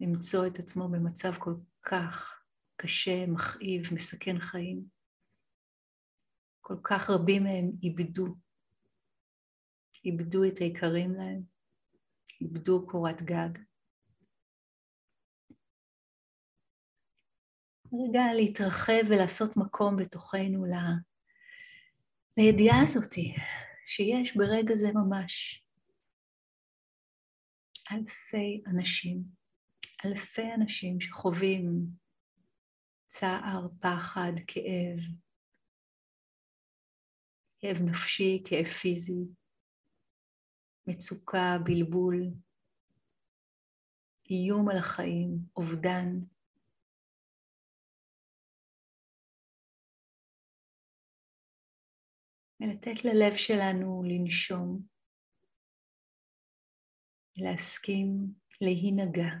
למצוא 0.00 0.46
את 0.46 0.58
עצמו 0.58 0.88
במצב 0.88 1.32
כל 1.38 1.54
כך 1.82 2.42
קשה, 2.76 3.26
מכאיב, 3.26 3.82
מסכן 3.94 4.38
חיים. 4.38 5.01
כל 6.62 6.76
כך 6.84 7.10
רבים 7.10 7.44
מהם 7.44 7.70
איבדו, 7.82 8.26
איבדו 10.04 10.44
את 10.44 10.58
היקרים 10.58 11.14
להם, 11.14 11.42
איבדו 12.40 12.86
קורת 12.86 13.22
גג. 13.22 13.58
רגע 17.92 18.22
להתרחב 18.36 19.02
ולעשות 19.08 19.56
מקום 19.56 19.96
בתוכנו 19.96 20.64
ל... 20.64 20.74
לידיעה 22.36 22.76
הזאתי, 22.82 23.34
שיש 23.86 24.36
ברגע 24.36 24.74
זה 24.76 24.92
ממש 24.92 25.64
אלפי 27.92 28.62
אנשים, 28.66 29.22
אלפי 30.04 30.54
אנשים 30.54 31.00
שחווים 31.00 31.86
צער, 33.06 33.68
פחד, 33.80 34.32
כאב, 34.46 34.98
כאב 37.62 37.76
נפשי, 37.88 38.42
כאב 38.46 38.64
פיזי, 38.64 39.24
מצוקה, 40.86 41.56
בלבול, 41.64 42.16
איום 44.30 44.68
על 44.68 44.76
החיים, 44.78 45.38
אובדן. 45.56 46.08
ולתת 52.60 53.04
ללב 53.04 53.36
שלנו 53.36 54.02
לנשום, 54.06 54.86
להסכים 57.36 58.08
להינגע. 58.60 59.32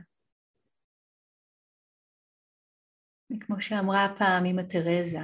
וכמו 3.30 3.60
שאמרה 3.60 4.14
פעם 4.18 4.44
אמא 4.46 4.62
תרזה, 4.62 5.18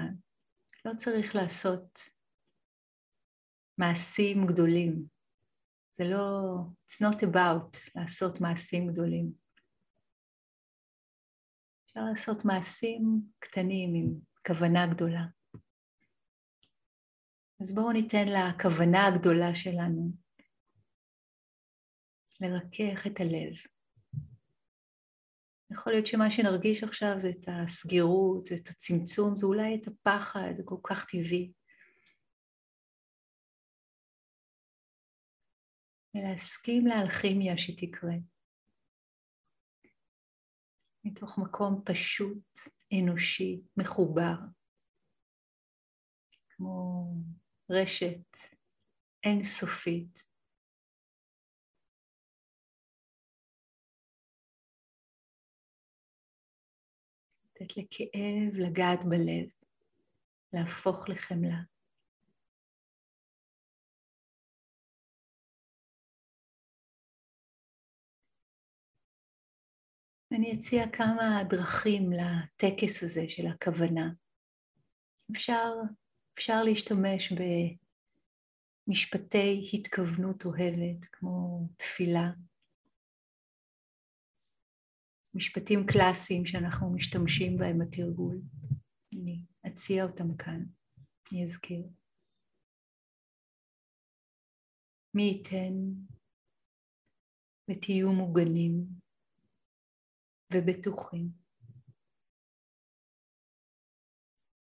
לא 0.84 0.92
צריך 0.96 1.34
לעשות 1.34 2.17
מעשים 3.78 4.46
גדולים. 4.46 5.06
זה 5.92 6.04
לא, 6.04 6.18
it's 6.86 7.04
not 7.04 7.22
about 7.22 7.90
לעשות 7.94 8.40
מעשים 8.40 8.92
גדולים. 8.92 9.32
אפשר 11.86 12.00
לעשות 12.10 12.44
מעשים 12.44 13.22
קטנים 13.38 13.94
עם 13.94 14.14
כוונה 14.46 14.86
גדולה. 14.86 15.24
אז 17.60 17.74
בואו 17.74 17.92
ניתן 17.92 18.28
לכוונה 18.28 19.06
הגדולה 19.06 19.54
שלנו 19.54 20.12
לרכך 22.40 23.06
את 23.06 23.20
הלב. 23.20 23.52
יכול 25.70 25.92
להיות 25.92 26.06
שמה 26.06 26.30
שנרגיש 26.30 26.84
עכשיו 26.84 27.18
זה 27.18 27.30
את 27.30 27.46
הסגירות, 27.48 28.48
את 28.52 28.68
הצמצום, 28.68 29.36
זה 29.36 29.46
אולי 29.46 29.78
את 29.82 29.88
הפחד, 29.88 30.52
זה 30.56 30.62
כל 30.64 30.76
כך 30.82 31.04
טבעי. 31.04 31.52
ולהסכים 36.14 36.86
לאלכימיה 36.86 37.58
שתקרה. 37.58 38.14
מתוך 41.04 41.38
מקום 41.38 41.82
פשוט, 41.84 42.58
אנושי, 42.92 43.60
מחובר, 43.76 44.36
כמו 46.48 47.04
רשת 47.70 48.36
אינסופית. 49.24 50.28
לתת 57.60 57.76
לכאב 57.76 58.54
לגעת 58.54 59.04
בלב, 59.04 59.48
להפוך 60.52 61.08
לחמלה. 61.08 61.77
אני 70.32 70.54
אציע 70.54 70.84
כמה 70.92 71.42
דרכים 71.48 72.12
לטקס 72.12 73.02
הזה 73.02 73.28
של 73.28 73.46
הכוונה. 73.46 74.12
אפשר, 75.32 75.72
אפשר 76.34 76.62
להשתמש 76.64 77.32
במשפטי 78.86 79.70
התכוונות 79.74 80.44
אוהבת, 80.44 81.04
כמו 81.12 81.68
תפילה. 81.76 82.30
משפטים 85.34 85.86
קלאסיים 85.86 86.46
שאנחנו 86.46 86.94
משתמשים 86.94 87.56
בהם 87.58 87.78
בתרגול. 87.78 88.40
אני 89.12 89.42
אציע 89.66 90.04
אותם 90.04 90.36
כאן, 90.36 90.64
אני 91.32 91.42
אזכיר. 91.42 91.88
מי 95.14 95.22
ייתן 95.22 95.74
ותהיו 97.70 98.12
מוגנים 98.12 99.07
ובטוחים, 100.52 101.28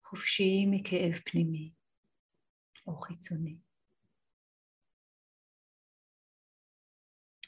חופשיים 0.04 0.70
מכאב 0.70 1.12
פנימי 1.24 1.72
או 2.86 3.00
חיצוני. 3.00 3.58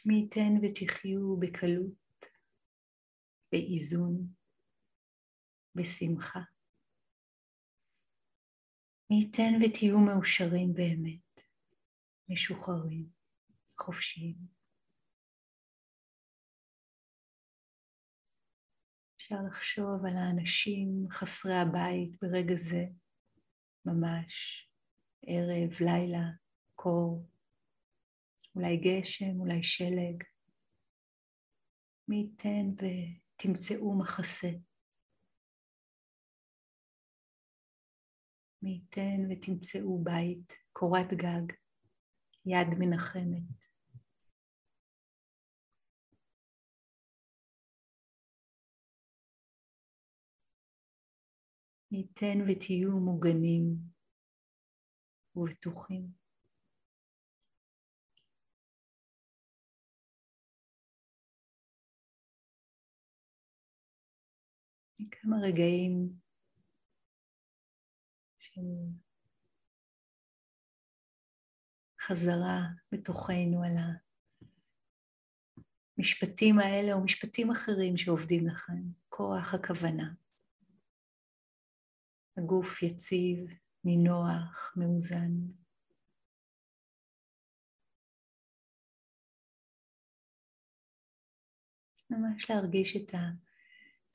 מי 0.07 0.15
ייתן 0.15 0.53
ותחיו 0.63 1.37
בקלות, 1.39 2.27
באיזון, 3.53 4.35
בשמחה. 5.75 6.41
מי 9.11 9.17
ייתן 9.17 9.53
ותהיו 9.65 10.01
מאושרים 10.01 10.75
באמת, 10.75 11.41
משוחררים, 12.29 13.07
חופשיים. 13.81 14.58
אפשר 19.29 19.43
לחשוב 19.47 20.07
על 20.07 20.17
האנשים 20.17 21.07
חסרי 21.11 21.55
הבית 21.55 22.17
ברגע 22.23 22.55
זה, 22.55 22.85
ממש, 23.85 24.67
ערב, 25.23 25.71
לילה, 25.81 26.25
קור, 26.75 27.27
אולי 28.55 28.77
גשם, 28.77 29.41
אולי 29.41 29.63
שלג. 29.63 30.25
מי 32.09 32.17
ייתן 32.17 32.67
ותמצאו 32.75 33.99
מחסה. 33.99 34.51
מי 38.63 38.71
ייתן 38.71 39.21
ותמצאו 39.31 40.05
בית, 40.05 40.53
קורת 40.73 41.13
גג, 41.13 41.53
יד 42.47 42.69
מנחמת. 42.79 43.78
מי 51.91 51.99
ייתן 51.99 52.39
ותהיו 52.41 52.91
מוגנים 52.91 53.77
ובטוחים. 55.37 56.19
כמה 65.11 65.37
רגעים 65.43 66.13
של 68.39 68.61
חזרה 72.01 72.61
בתוכנו 72.93 73.63
על 73.63 73.73
המשפטים 75.99 76.59
האלה 76.59 76.93
או 76.93 77.05
משפטים 77.05 77.51
אחרים 77.51 77.97
שעובדים 77.97 78.47
לכם, 78.47 78.83
כוח 79.09 79.55
הכוונה. 79.55 80.28
הגוף 82.39 82.83
יציב, 82.83 83.51
נינוח, 83.85 84.75
מאוזן. 84.77 85.33
ממש 92.11 92.51
להרגיש 92.51 92.97
את 92.97 93.13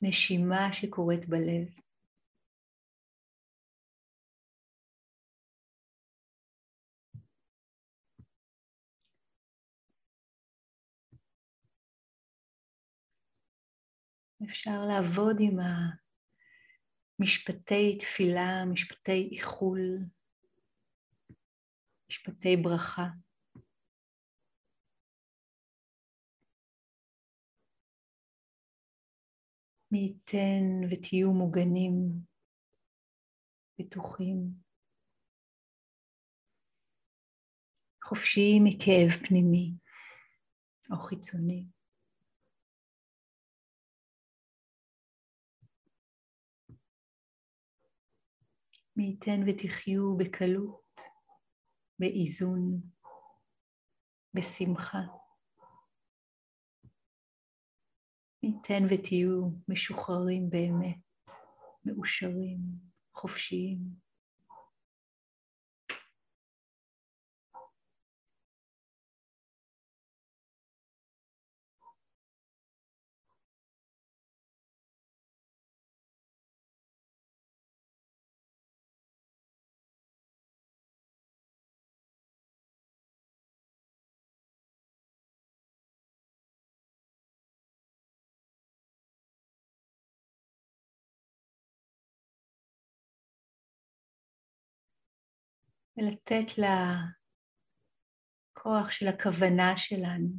הנשימה 0.01 0.74
שקורית 0.74 1.30
בלב. 1.30 1.68
אפשר 14.44 14.86
לעבוד 14.86 15.36
עם 15.39 15.60
המשפטי 17.20 17.98
תפילה, 17.98 18.65
משפטי 18.72 19.29
איחול, 19.32 19.79
משפטי 22.10 22.58
ברכה. 22.58 23.08
מי 29.91 30.00
ייתן 30.00 30.88
ותהיו 30.91 31.32
מוגנים, 31.32 31.96
בטוחים, 33.79 34.53
חופשיים 38.03 38.63
מכאב 38.63 39.10
פנימי 39.27 39.74
או 40.91 40.98
חיצוני. 40.98 41.73
מי 48.96 49.04
ייתן 49.04 49.42
ותחיו 49.48 50.18
בקלות, 50.18 51.02
באיזון, 52.00 52.82
בשמחה. 54.34 55.02
מי 58.44 58.50
ייתן 58.50 58.84
ותהיו 58.90 59.50
משוחררים 59.68 60.50
באמת, 60.50 61.32
מאושרים, 61.86 62.60
חופשיים. 63.14 64.02
ולתת 95.98 96.46
לכוח 98.51 98.92
של 98.92 99.08
הכוונה 99.08 99.77
שלנו, 99.77 100.29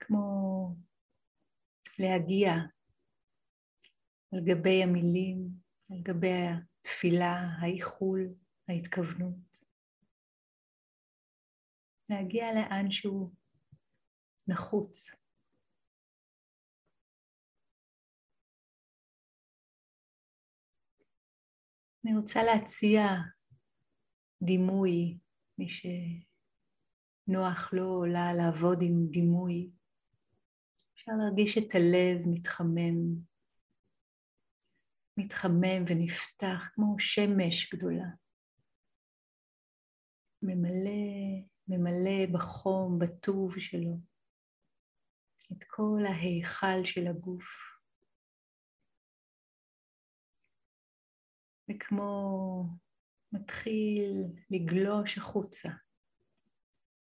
כמו 0.00 0.76
להגיע 1.98 2.50
על 4.32 4.40
גבי 4.44 4.82
המילים, 4.82 5.48
על 5.90 5.98
גבי 6.02 6.32
התפילה, 6.32 7.34
האיחול, 7.60 8.34
ההתכוונות. 8.68 9.64
להגיע 12.10 12.46
לאן 12.54 12.90
שהוא 12.90 13.30
נחוץ. 14.48 15.23
אני 22.04 22.16
רוצה 22.16 22.42
להציע 22.42 23.06
דימוי, 24.42 25.18
מי 25.58 25.66
שנוח 25.68 27.72
לו 27.72 27.84
או 27.84 28.04
לה 28.04 28.34
לעבוד 28.34 28.78
עם 28.82 29.06
דימוי. 29.10 29.70
אפשר 30.94 31.12
להרגיש 31.18 31.58
את 31.58 31.74
הלב 31.74 32.26
מתחמם, 32.26 33.14
מתחמם 35.16 35.84
ונפתח 35.88 36.70
כמו 36.74 36.98
שמש 36.98 37.74
גדולה. 37.74 38.08
ממלא, 40.42 41.44
ממלא 41.68 42.26
בחום, 42.32 42.98
בטוב 42.98 43.58
שלו, 43.58 43.98
את 45.52 45.64
כל 45.64 46.00
ההיכל 46.06 46.84
של 46.84 47.06
הגוף. 47.06 47.73
וכמו 51.70 52.64
מתחיל 53.32 54.24
לגלוש 54.50 55.18
החוצה 55.18 55.68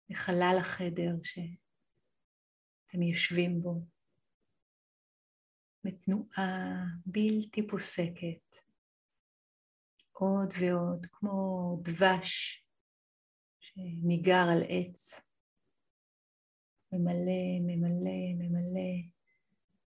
לחלל 0.10 0.58
החדר 0.60 1.16
שאתם 1.24 3.02
יושבים 3.02 3.62
בו, 3.62 3.82
בתנועה 5.84 6.84
בלתי 7.06 7.68
פוסקת, 7.68 8.58
עוד 10.12 10.54
ועוד, 10.60 11.06
כמו 11.12 11.78
דבש 11.84 12.66
שניגר 13.60 14.46
על 14.52 14.64
עץ, 14.70 15.22
ממלא, 16.92 17.60
ממלא, 17.62 18.34
ממלא, 18.38 18.92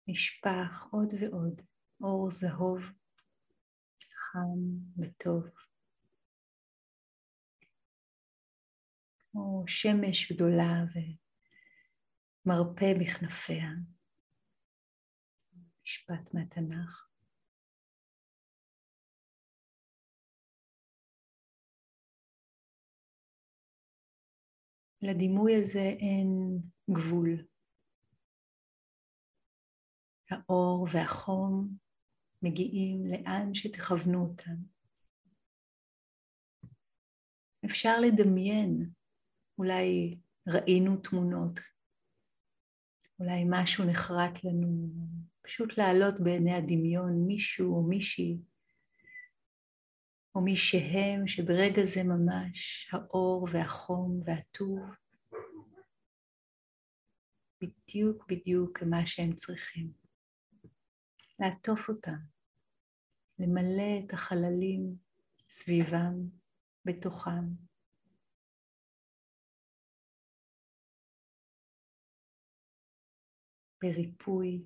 נשפך 0.07 0.87
עוד 0.93 1.09
ועוד, 1.21 1.63
אור 2.01 2.31
זהוב. 2.31 3.02
חם 4.33 4.61
וטוב. 4.99 5.45
כמו 9.19 9.65
שמש 9.67 10.33
גדולה 10.33 10.85
ומרפא 12.47 12.93
בכנפיה. 13.01 13.69
משפט 15.83 16.35
מהתנ"ך. 16.35 17.09
לדימוי 25.03 25.57
הזה 25.57 25.79
אין 25.99 26.59
גבול. 26.91 27.47
האור 30.31 30.87
והחום 30.93 31.82
מגיעים 32.43 33.07
לאן 33.07 33.55
שתכוונו 33.55 34.27
אותם. 34.27 34.57
אפשר 37.65 38.01
לדמיין, 38.01 38.91
אולי 39.59 40.19
ראינו 40.49 40.97
תמונות, 40.97 41.61
אולי 43.19 43.45
משהו 43.51 43.85
נחרט 43.85 44.45
לנו, 44.45 44.89
פשוט 45.43 45.79
לעלות 45.79 46.21
בעיני 46.21 46.55
הדמיון 46.55 47.27
מישהו 47.27 47.77
או 47.77 47.83
מישהי, 47.83 48.39
או 50.35 50.41
מי 50.41 50.57
שהם, 50.57 51.27
שברגע 51.27 51.83
זה 51.85 52.03
ממש 52.05 52.91
האור 52.93 53.49
והחום 53.53 54.21
והטוב, 54.25 54.81
בדיוק 57.63 58.27
בדיוק 58.29 58.79
כמה 58.79 59.07
שהם 59.07 59.33
צריכים. 59.33 59.93
לעטוף 61.39 61.89
אותם. 61.89 62.32
למלא 63.43 64.05
את 64.07 64.13
החללים 64.13 64.97
סביבם, 65.51 66.29
בתוכם. 66.85 67.45
בריפוי, 73.83 74.65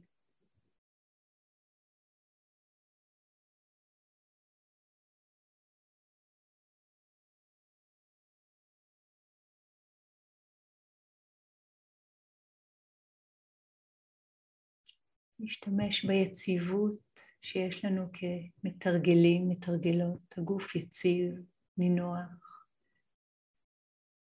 להשתמש 15.38 16.04
ביציבות 16.04 17.20
שיש 17.46 17.84
לנו 17.84 18.08
כמתרגלים, 18.12 19.48
מתרגלות, 19.48 20.34
הגוף 20.38 20.74
יציב, 20.74 21.34
נינוח, 21.78 22.66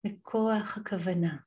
בכוח 0.06 0.78
הכוונה, 0.78 1.38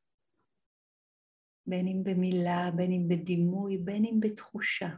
בין 1.67 1.87
אם 1.87 2.05
במילה, 2.05 2.71
בין 2.77 2.93
אם 2.93 3.09
בדימוי, 3.09 3.79
בין 3.79 4.05
אם 4.05 4.21
בתחושה. 4.21 4.89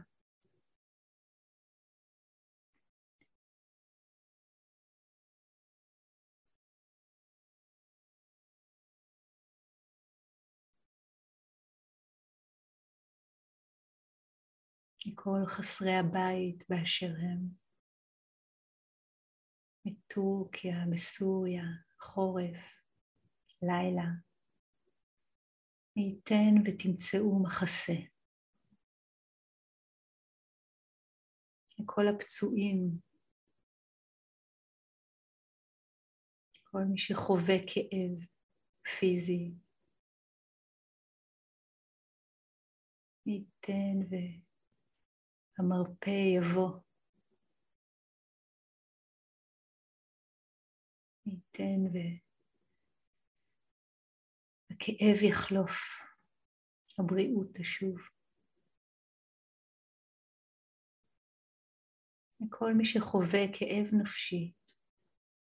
לכל 15.07 15.39
חסרי 15.47 15.95
הבית 15.95 16.63
באשר 16.69 17.13
הם, 17.21 17.49
מטורקיה, 19.85 20.75
בסוריה, 20.93 21.63
חורף, 21.99 22.83
לילה. 23.61 24.09
מי 25.95 26.03
ייתן 26.03 26.53
ותמצאו 26.65 27.43
מחסה. 27.43 27.93
לכל 31.79 32.01
הפצועים, 32.15 32.99
כל 36.63 36.79
מי 36.91 36.97
שחווה 36.97 37.55
כאב 37.67 38.27
פיזי, 38.99 39.53
מי 43.25 43.33
ייתן 43.33 44.07
ו... 44.09 44.48
המרפא 45.59 46.09
יבוא. 46.09 46.79
ייתן 51.25 51.81
והכאב 54.71 55.23
יחלוף, 55.29 55.75
הבריאות 56.99 57.47
תשוב. 57.53 57.97
לכל 62.41 62.73
מי 62.77 62.85
שחווה 62.85 63.39
כאב 63.53 63.87
נפשי, 64.01 64.53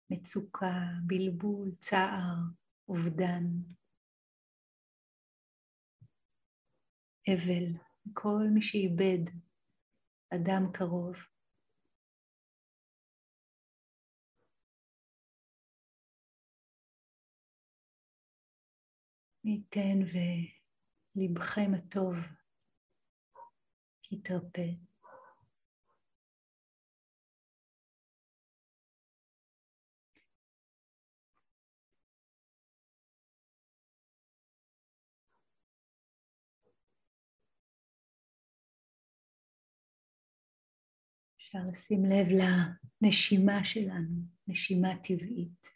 מצוקה, 0.09 0.75
בלבול, 1.07 1.75
צער, 1.79 2.35
אובדן, 2.89 3.43
אבל, 7.27 7.65
כל 8.13 8.43
מי 8.53 8.61
שאיבד 8.61 9.50
אדם 10.35 10.71
קרוב. 10.73 11.15
ניתן 19.43 19.99
ולבכם 21.15 21.71
הטוב 21.77 22.15
יתרפא. 24.11 24.90
אפשר 41.41 41.59
לשים 41.69 42.05
לב 42.05 42.27
לנשימה 43.01 43.63
שלנו, 43.63 44.21
נשימה 44.47 44.87
טבעית. 45.03 45.67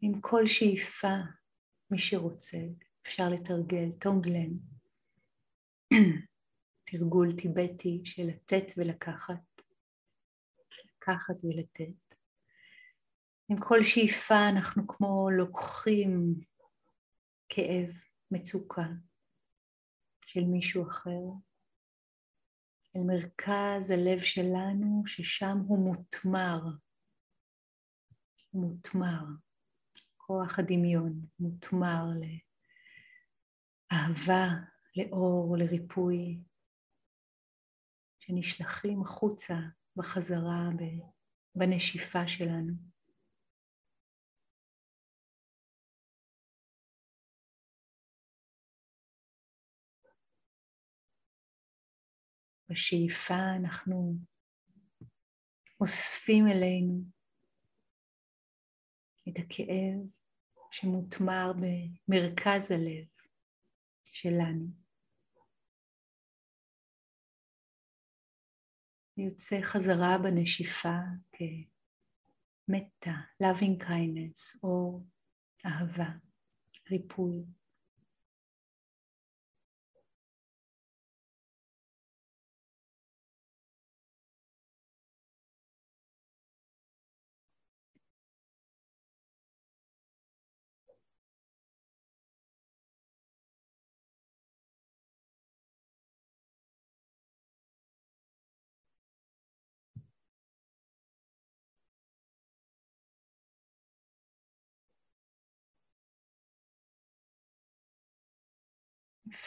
עם 0.00 0.20
כל 0.20 0.46
שאיפה, 0.46 1.14
מי 1.90 1.98
שרוצה, 1.98 2.58
אפשר 3.02 3.28
לתרגל 3.28 3.92
טונגלן, 4.00 4.52
תרגול 6.90 7.28
טיבטי 7.32 8.00
של 8.04 8.22
לתת 8.26 8.72
ולקחת, 8.76 9.62
לקחת 10.84 11.44
ולתת. 11.44 12.16
עם 13.48 13.56
כל 13.60 13.82
שאיפה 13.82 14.48
אנחנו 14.48 14.88
כמו 14.88 15.30
לוקחים 15.30 16.40
כאב, 17.48 17.90
מצוקה 18.30 18.86
של 20.24 20.44
מישהו 20.44 20.88
אחר, 20.88 21.49
אל 22.96 23.00
מרכז 23.06 23.90
הלב 23.90 24.20
שלנו, 24.20 25.02
ששם 25.06 25.58
הוא 25.68 25.78
מותמר. 25.78 26.60
מותמר. 28.54 29.24
כוח 30.16 30.58
הדמיון 30.58 31.26
מותמר 31.38 32.04
לאהבה, 33.92 34.48
לאור, 34.96 35.56
לריפוי, 35.58 36.40
שנשלחים 38.20 39.02
החוצה 39.02 39.54
בחזרה 39.96 40.68
בנשיפה 41.54 42.28
שלנו. 42.28 42.72
בשאיפה 52.70 53.34
אנחנו 53.56 54.18
אוספים 55.80 56.44
אלינו 56.46 57.04
את 59.28 59.34
הכאב 59.38 59.98
שמותמר 60.70 61.52
במרכז 61.52 62.70
הלב 62.70 63.08
שלנו. 64.04 64.66
ויוצא 69.16 69.56
חזרה 69.62 70.18
בנשיפה 70.22 70.98
כמטה, 72.66 73.16
loving 73.42 73.82
kindness, 73.82 74.58
או 74.62 75.02
אהבה, 75.66 76.10
ריפוי. 76.90 77.44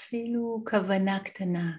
אפילו 0.03 0.63
כוונה 0.69 1.23
קטנה. 1.25 1.77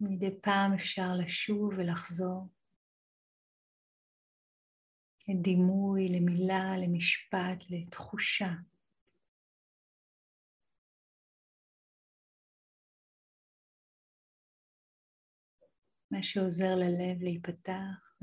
מדי 0.00 0.40
פעם 0.40 0.72
אפשר 0.74 1.08
לשוב 1.24 1.72
ולחזור 1.78 2.48
לדימוי, 5.28 6.08
למילה, 6.08 6.78
למשפט, 6.82 7.70
לתחושה. 7.70 8.50
מה 16.10 16.22
שעוזר 16.22 16.74
ללב 16.74 17.22
להיפתח 17.22 18.16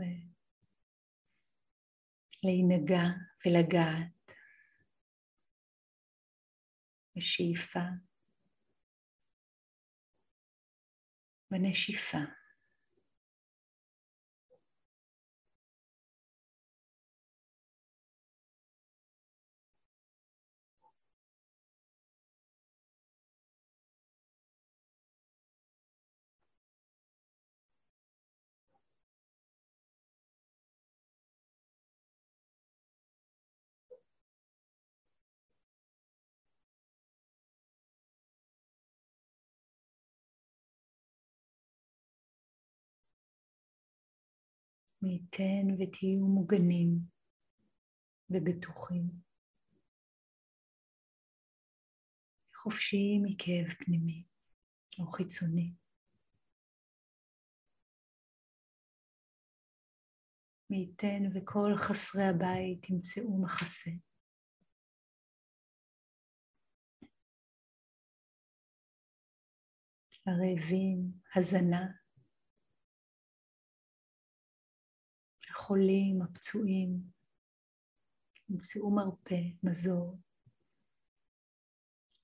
ולהינגע 2.44 3.06
ולגעת. 3.46 4.43
בשאיפה, 7.16 7.80
בנשיפה. 11.52 12.43
מי 45.04 45.12
ייתן 45.12 45.74
ותהיו 45.74 46.28
מוגנים 46.28 47.00
ובטוחים. 48.30 49.10
חופשיים 52.56 53.24
מכאב 53.26 53.74
פנימי 53.86 54.26
או 55.00 55.08
חיצוני. 55.08 55.74
מי 60.70 60.78
ייתן 60.78 61.24
וכל 61.36 61.72
חסרי 61.78 62.24
הבית 62.24 62.90
ימצאו 62.90 63.42
מחסה. 63.42 63.92
הרעבים, 70.26 71.12
הזנה, 71.36 72.03
החולים, 75.64 76.22
הפצועים, 76.22 77.02
ימצאו 78.50 78.96
מרפא, 78.96 79.36
מזור, 79.64 80.18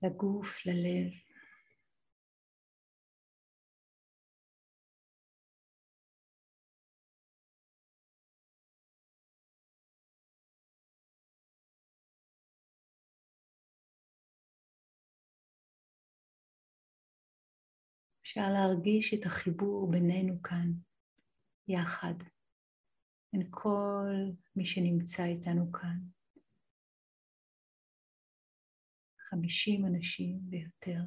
לגוף, 0.04 0.66
ללב. 0.66 1.12
אפשר 18.22 18.50
להרגיש 18.54 19.14
את 19.14 19.26
החיבור 19.26 19.92
בינינו 19.92 20.42
כאן, 20.42 20.72
יחד, 21.68 22.14
בין 23.34 23.48
כל 23.50 24.14
מי 24.56 24.66
שנמצא 24.66 25.24
איתנו 25.24 25.72
כאן. 25.72 26.00
חמישים 29.30 29.86
אנשים 29.86 30.40
ויותר. 30.50 31.00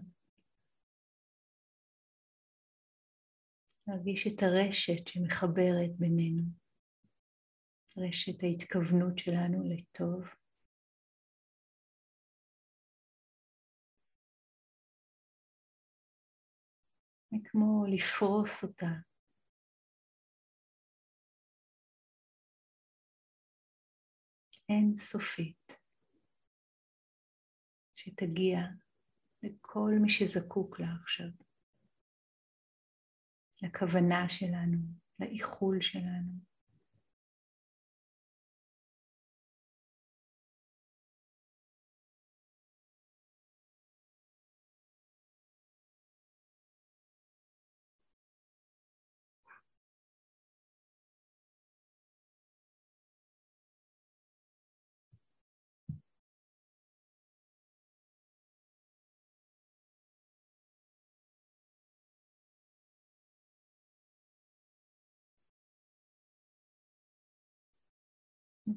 להרגיש 3.87 4.27
את 4.27 4.43
הרשת 4.43 5.09
שמחברת 5.09 5.97
בינינו, 5.99 6.43
רשת 7.97 8.43
ההתכוונות 8.43 9.19
שלנו 9.19 9.63
לטוב. 9.65 10.25
כמו 17.45 17.85
לפרוס 17.89 18.63
אותה. 18.63 19.12
אין 24.73 24.97
סופית, 24.97 25.79
שתגיע 27.95 28.61
לכל 29.43 29.91
מי 30.03 30.11
שזקוק 30.11 30.81
לה 30.81 30.89
עכשיו, 31.03 31.29
לכוונה 33.63 34.29
שלנו, 34.29 34.79
לאיחול 35.19 35.81
שלנו. 35.81 36.52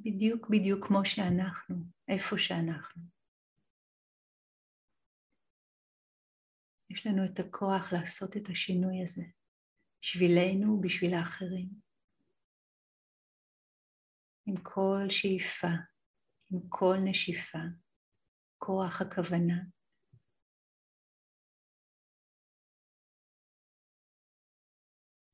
בדיוק 0.02 0.50
בדיוק 0.50 0.88
כמו 0.88 1.00
שאנחנו, 1.06 1.76
איפה 2.08 2.38
שאנחנו. 2.38 3.02
יש 6.90 7.08
לנו 7.08 7.26
את 7.26 7.40
הכוח 7.40 7.94
לעשות 7.94 8.38
את 8.38 8.50
השינוי 8.50 9.04
הזה, 9.04 9.24
בשבילנו 10.02 10.74
ובשביל 10.74 11.14
האחרים. 11.14 11.70
עם 14.46 14.56
כל 14.64 15.06
שאיפה, 15.10 15.74
עם 16.52 16.60
כל 16.70 16.96
נשיפה, 17.10 17.64
כוח 18.58 19.02
הכוונה. 19.02 19.64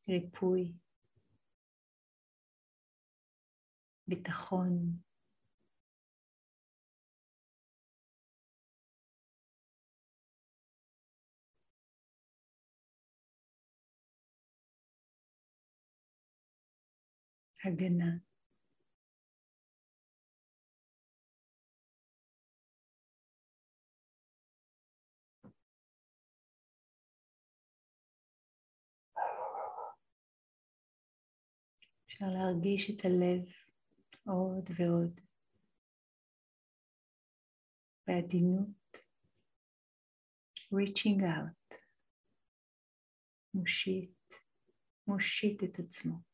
ריפוי, 0.09 0.73
ביטחון. 4.11 5.01
הגנה. 17.65 18.17
אפשר 32.07 32.25
להרגיש 32.25 32.89
את 32.89 33.05
הלב 33.05 33.60
עוד 34.25 34.69
ועוד. 34.75 35.21
בעדינות, 38.07 38.97
reaching 40.73 41.21
out, 41.21 41.77
מושיט, 43.53 44.33
מושיט 45.07 45.63
את 45.63 45.79
עצמו. 45.79 46.30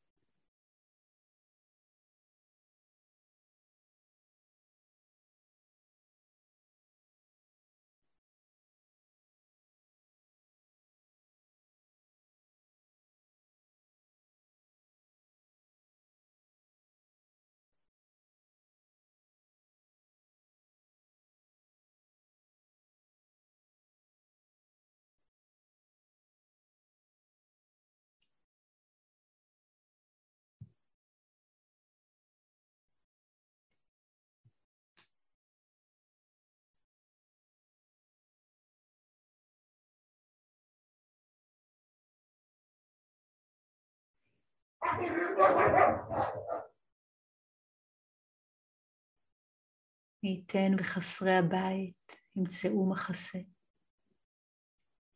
מי 50.23 50.29
ייתן 50.29 50.71
וחסרי 50.79 51.35
הבית 51.35 52.11
ימצאו 52.35 52.89
מחסה. 52.89 53.39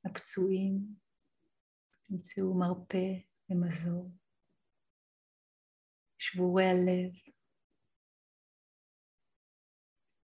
הפצועים 0.05 0.95
ימצאו 2.09 2.59
מרפא 2.59 3.07
ומזור. 3.49 4.11
שבורי 6.17 6.63
הלב 6.63 7.11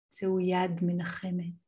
ימצאו 0.04 0.40
יד 0.40 0.80
מנחמת. 0.82 1.67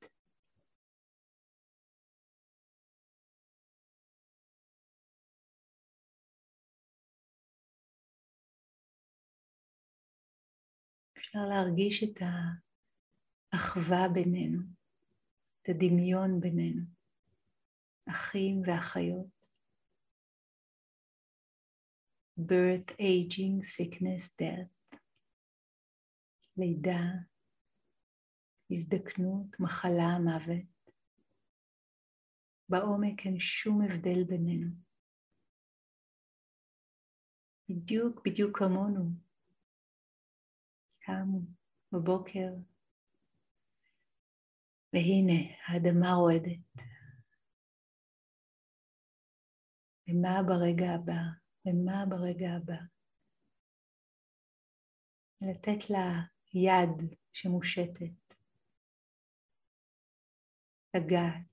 אפשר 11.30 11.48
להרגיש 11.48 12.04
את 12.04 12.22
האחווה 13.52 14.08
בינינו, 14.14 14.58
את 15.62 15.68
הדמיון 15.68 16.40
בינינו, 16.40 16.82
אחים 18.10 18.62
ואחיות, 18.66 19.46
birth, 22.38 22.90
aging, 22.90 23.62
sickness, 23.62 24.42
death, 24.42 24.98
לידה, 26.56 27.02
הזדקנות, 28.70 29.60
מחלה, 29.60 30.18
מוות. 30.24 30.92
בעומק 32.68 33.26
אין 33.26 33.40
שום 33.40 33.82
הבדל 33.82 34.24
בינינו. 34.24 34.70
בדיוק 37.68 38.20
בדיוק 38.24 38.58
כמונו. 38.58 39.29
קמו 41.10 41.40
בבוקר, 41.92 42.48
והנה 44.92 45.40
האדמה 45.66 46.12
רועדת. 46.12 46.82
ומה 50.08 50.42
ברגע 50.46 50.90
הבא? 50.94 51.22
ומה 51.66 52.04
ברגע 52.08 52.50
הבא? 52.56 52.80
לתת 55.42 55.90
לה 55.90 56.22
יד 56.54 57.16
שמושטת, 57.32 58.34
לגעת. 60.96 61.49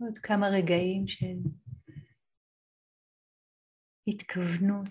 עוד 0.00 0.18
כמה 0.18 0.46
רגעים 0.48 1.08
של 1.08 1.36
התכוונות, 4.06 4.88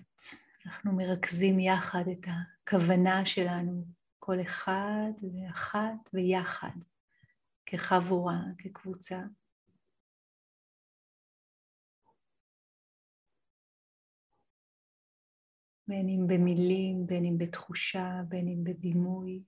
אנחנו 0.66 0.96
מרכזים 0.96 1.60
יחד 1.60 2.04
את 2.12 2.26
הכוונה 2.26 3.26
שלנו, 3.26 3.84
כל 4.18 4.40
אחד 4.42 5.10
ואחת 5.22 6.10
ויחד, 6.14 6.76
כחבורה, 7.66 8.40
כקבוצה. 8.58 9.20
בין 15.88 16.08
אם 16.08 16.26
במילים, 16.26 17.06
בין 17.06 17.24
אם 17.24 17.38
בתחושה, 17.38 18.22
בין 18.28 18.48
אם 18.48 18.64
בדימוי. 18.64 19.42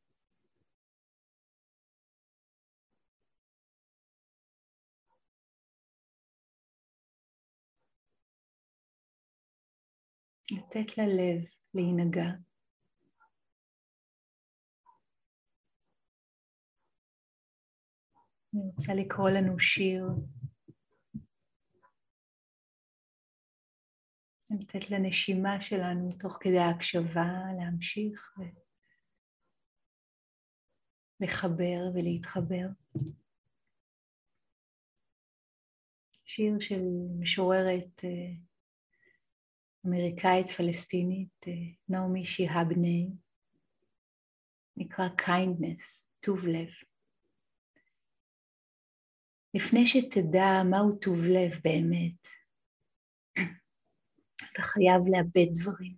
לתת 10.57 10.99
ללב 10.99 11.45
להינגע. 11.75 12.31
אני 18.55 18.63
רוצה 18.75 18.95
לקרוא 18.95 19.31
לנו 19.31 19.59
שיר. 19.59 20.05
לתת 24.51 24.91
לנשימה 24.91 25.61
שלנו 25.61 26.13
תוך 26.19 26.39
כדי 26.41 26.59
ההקשבה 26.59 27.31
להמשיך 27.59 28.35
ולחבר 31.21 31.81
ולהתחבר. 31.95 32.67
שיר 36.25 36.61
של 36.61 36.83
משוררת 37.21 38.01
uh, 38.01 38.52
אמריקאית 39.87 40.49
פלסטינית, 40.49 41.45
אה, 41.49 41.53
נעמי 41.89 42.25
שיהבני, 42.25 43.11
נקרא 44.77 45.09
kindness, 45.21 46.07
טוב 46.21 46.47
לב. 46.47 46.69
לפני 49.55 49.87
שתדע 49.87 50.63
מהו 50.71 50.97
טוב 50.97 51.19
לב 51.25 51.53
באמת, 51.65 52.29
אתה 54.53 54.63
חייב 54.63 55.03
לאבד 55.09 55.53
דברים. 55.61 55.97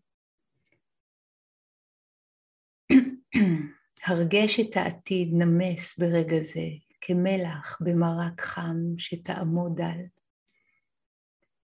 הרגש 4.07 4.61
את 4.61 4.77
העתיד 4.77 5.29
נמס 5.33 5.99
ברגע 5.99 6.41
זה, 6.41 6.69
כמלח 7.01 7.79
במרק 7.81 8.41
חם 8.41 8.77
שתעמוד 8.99 9.81
על. 9.81 10.01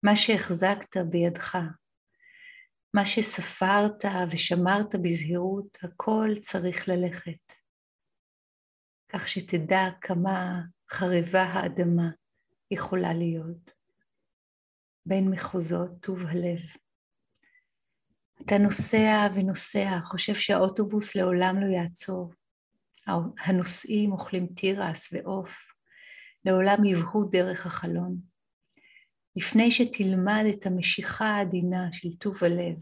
מה 0.04 0.16
שהחזקת 0.16 0.98
בידך 1.10 1.58
מה 2.94 3.06
שספרת 3.06 4.06
ושמרת 4.32 4.96
בזהירות, 5.04 5.78
הכל 5.84 6.30
צריך 6.42 6.88
ללכת. 6.88 7.54
כך 9.10 9.28
שתדע 9.28 9.90
כמה 10.02 10.62
חרבה 10.92 11.44
האדמה 11.44 12.10
יכולה 12.72 13.14
להיות. 13.14 13.72
בין 15.06 15.30
מחוזות 15.30 15.92
טוב 16.02 16.26
הלב. 16.26 16.60
אתה 18.46 18.58
נוסע 18.58 19.28
ונוסע, 19.36 20.00
חושב 20.04 20.36
שהאוטובוס 20.36 21.16
לעולם 21.16 21.56
לא 21.62 21.66
יעצור. 21.76 22.34
הנוסעים 23.40 24.12
אוכלים 24.12 24.48
תירס 24.48 25.14
ועוף, 25.14 25.72
לעולם 26.46 26.86
יבהו 26.86 27.30
דרך 27.32 27.66
החלון. 27.66 28.18
לפני 29.38 29.72
שתלמד 29.72 30.44
את 30.54 30.66
המשיכה 30.66 31.26
העדינה 31.26 31.94
של 31.94 32.14
טוב 32.20 32.44
הלב. 32.44 32.76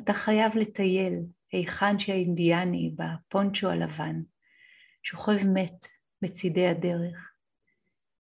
אתה 0.00 0.12
חייב 0.12 0.56
לטייל 0.56 1.14
היכן 1.52 1.98
שהאינדיאני 1.98 2.94
בפונצ'ו 2.96 3.68
הלבן, 3.70 4.22
שוכב 5.02 5.38
מת 5.54 5.86
בצידי 6.22 6.66
הדרך. 6.66 7.32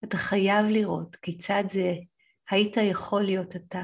אתה 0.04 0.18
חייב 0.18 0.66
לראות 0.66 1.16
כיצד 1.16 1.64
זה 1.68 1.94
היית 2.50 2.78
יכול 2.78 3.24
להיות 3.24 3.56
אתה. 3.56 3.84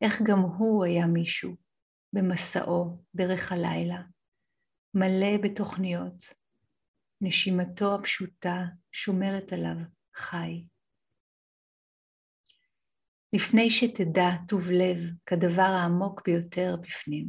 איך 0.00 0.22
גם 0.22 0.38
הוא 0.38 0.84
היה 0.84 1.06
מישהו 1.06 1.56
במסעו 2.12 3.04
דרך 3.14 3.52
הלילה, 3.52 4.02
מלא 4.94 5.36
בתוכניות. 5.42 6.42
נשימתו 7.20 7.94
הפשוטה 7.94 8.64
שומרת 8.92 9.52
עליו 9.52 9.76
חי. 10.14 10.64
לפני 13.32 13.70
שתדע 13.70 14.30
טוב 14.48 14.70
לב 14.70 14.98
כדבר 15.26 15.62
העמוק 15.62 16.22
ביותר 16.26 16.76
בפנים. 16.82 17.28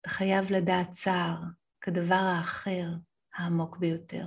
אתה 0.00 0.10
חייב 0.10 0.52
לדעת 0.52 0.90
צער 0.90 1.36
כדבר 1.80 2.24
האחר 2.36 2.88
העמוק 3.34 3.76
ביותר. 3.76 4.26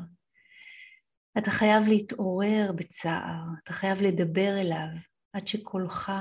אתה 1.38 1.52
חייב 1.52 1.88
להתעורר 1.88 2.72
בצער, 2.76 3.44
אתה 3.64 3.74
חייב 3.74 4.02
לדבר 4.02 4.54
אליו 4.62 4.88
עד 5.34 5.48
שקולך 5.48 6.12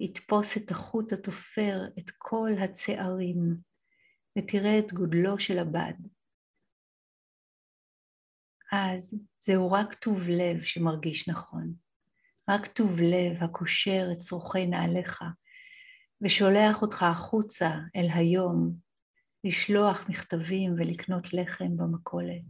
יתפוס 0.00 0.56
את 0.56 0.70
החוט 0.70 1.12
התופר 1.12 1.80
את 1.98 2.10
כל 2.18 2.50
הצערים 2.64 3.56
ותראה 4.38 4.78
את 4.78 4.92
גודלו 4.92 5.40
של 5.40 5.58
הבד. 5.58 5.94
אז 8.72 9.20
זהו 9.40 9.72
רק 9.72 9.94
טוב 9.94 10.28
לב 10.28 10.62
שמרגיש 10.62 11.28
נכון. 11.28 11.87
רק 12.48 12.66
טוב 12.66 13.00
לב 13.00 13.42
הקושר 13.42 14.08
את 14.12 14.18
צורכי 14.18 14.66
נעליך 14.66 15.22
ושולח 16.20 16.82
אותך 16.82 17.02
החוצה 17.02 17.70
אל 17.96 18.08
היום 18.14 18.74
לשלוח 19.44 20.08
מכתבים 20.08 20.74
ולקנות 20.76 21.32
לחם 21.32 21.76
במכולת. 21.76 22.44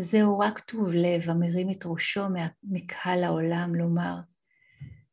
זהו 0.00 0.38
רק 0.38 0.60
טוב 0.60 0.92
לב 0.92 1.30
המרים 1.30 1.70
את 1.70 1.82
ראשו 1.86 2.22
מקהל 2.62 3.24
העולם 3.24 3.74
לומר, 3.74 4.16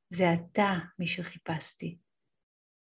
זה 0.09 0.33
אתה 0.33 0.79
מי 0.99 1.07
שחיפשתי. 1.07 1.97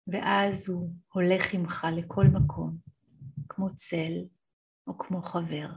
ואז 0.08 0.70
הוא 0.70 0.94
הולך 1.14 1.54
עמך 1.54 1.88
לכל 1.96 2.26
מקום, 2.26 2.78
כמו 3.50 3.76
צל 3.76 4.14
או 4.88 4.98
כמו 4.98 5.22
חבר. 5.22 5.70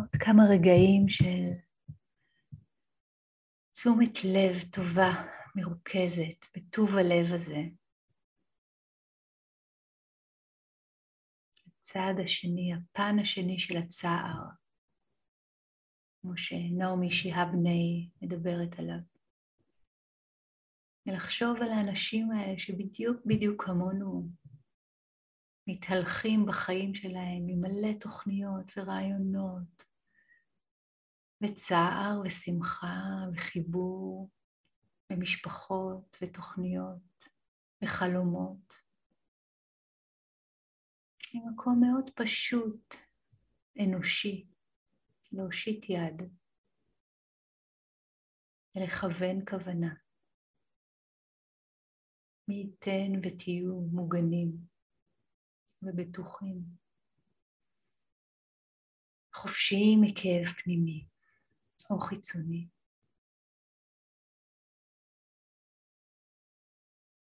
עוד 0.00 0.16
כמה 0.16 0.42
רגעים 0.50 1.08
של 1.08 1.50
תשומת 3.72 4.24
לב 4.24 4.70
טובה, 4.72 5.10
מרוכזת, 5.56 6.46
בטוב 6.56 6.90
הלב 6.96 7.32
הזה. 7.34 7.60
הצעד 11.78 12.20
השני, 12.24 12.72
הפן 12.74 13.16
השני 13.20 13.58
של 13.58 13.76
הצער. 13.76 14.42
כמו 16.22 16.36
שנעמי 16.36 17.10
שיהבני 17.10 18.10
מדברת 18.22 18.78
עליו. 18.78 19.00
ולחשוב 21.06 21.56
על 21.62 21.70
האנשים 21.72 22.30
האלה 22.30 22.58
שבדיוק 22.58 23.16
בדיוק 23.26 23.64
כמונו 23.64 24.28
מתהלכים 25.66 26.46
בחיים 26.46 26.94
שלהם 26.94 27.46
עם 27.48 27.60
מלא 27.60 27.92
תוכניות 28.00 28.70
ורעיונות 28.76 29.89
וצער 31.42 32.20
ושמחה 32.24 32.96
וחיבור 33.34 34.30
ומשפחות 35.10 36.16
ותוכניות 36.22 37.24
וחלומות. 37.84 38.74
ממקום 41.34 41.80
מאוד 41.80 42.10
פשוט, 42.14 42.94
אנושי, 43.84 44.46
להושיט 45.32 45.84
יד 45.88 46.22
ולכוון 48.76 49.44
כוונה. 49.50 49.94
מי 52.48 52.54
ייתן 52.54 53.12
ותהיו 53.22 53.80
מוגנים 53.80 54.50
ובטוחים, 55.82 56.62
חופשיים 59.34 60.00
מכאב 60.02 60.44
פנימי 60.62 61.09
או 61.90 61.98
חיצוני. 61.98 62.68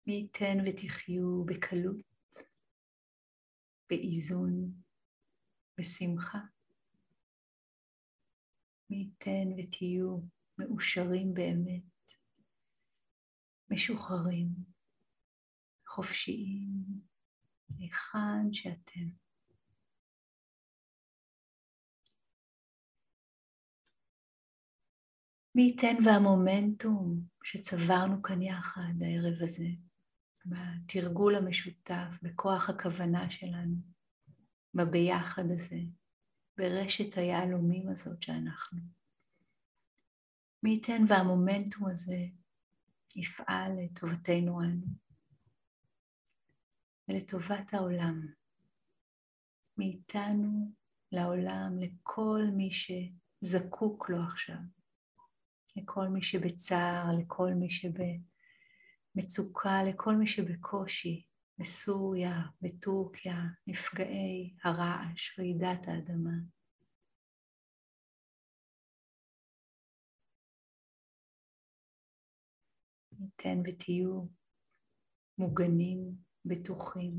מי 0.08 0.14
ייתן 0.14 0.58
ותחיו 0.68 1.44
בקלות, 1.46 2.06
באיזון, 3.90 4.82
בשמחה. 5.80 6.40
מי 8.90 8.98
ייתן 8.98 9.48
ותהיו 9.58 10.20
מאושרים 10.58 11.34
באמת, 11.34 12.14
משוחררים. 13.70 14.76
חופשיים, 15.88 16.86
היכן 17.78 18.54
שאתם. 18.54 19.25
מי 25.56 25.62
ייתן 25.62 25.96
והמומנטום 26.06 27.22
שצברנו 27.44 28.22
כאן 28.22 28.42
יחד 28.42 28.94
הערב 29.02 29.42
הזה, 29.42 29.68
בתרגול 30.46 31.36
המשותף, 31.36 32.20
בכוח 32.22 32.70
הכוונה 32.70 33.30
שלנו, 33.30 33.76
בביחד 34.74 35.44
הזה, 35.54 35.80
ברשת 36.58 37.18
היהלומים 37.18 37.90
הזאת 37.90 38.22
שאנחנו. 38.24 38.80
מי 40.64 40.70
ייתן 40.72 41.02
והמומנטום 41.08 41.88
הזה 41.90 42.26
יפעל 43.16 43.72
לטובתנו 43.78 44.62
אנו. 44.62 44.86
ולטובת 47.08 47.74
העולם, 47.74 48.28
מאיתנו 49.78 50.72
לעולם, 51.12 51.80
לכל 51.80 52.42
מי 52.54 52.70
שזקוק 52.72 54.10
לו 54.10 54.24
עכשיו, 54.24 54.58
לכל 55.76 56.08
מי 56.08 56.22
שבצער, 56.22 57.06
לכל 57.20 57.50
מי 57.60 57.68
שבמצוקה, 59.14 59.84
לכל 59.90 60.16
מי 60.16 60.28
שבקושי, 60.28 61.28
בסוריה, 61.58 62.42
בטורקיה, 62.62 63.36
נפגעי 63.68 64.56
הרעש, 64.64 65.40
רעידת 65.40 65.88
האדמה. 65.88 66.32
ניתן 73.20 73.60
ותהיו 73.66 74.26
מוגנים 75.38 76.16
בטוחים, 76.46 77.14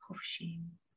חופשיים. 0.00 0.89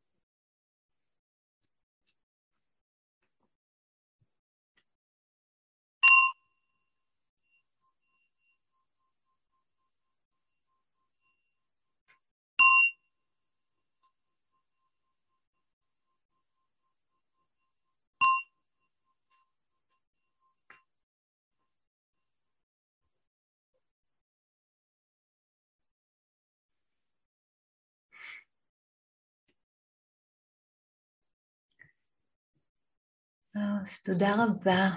אז 33.55 34.01
תודה 34.01 34.35
רבה 34.43 34.89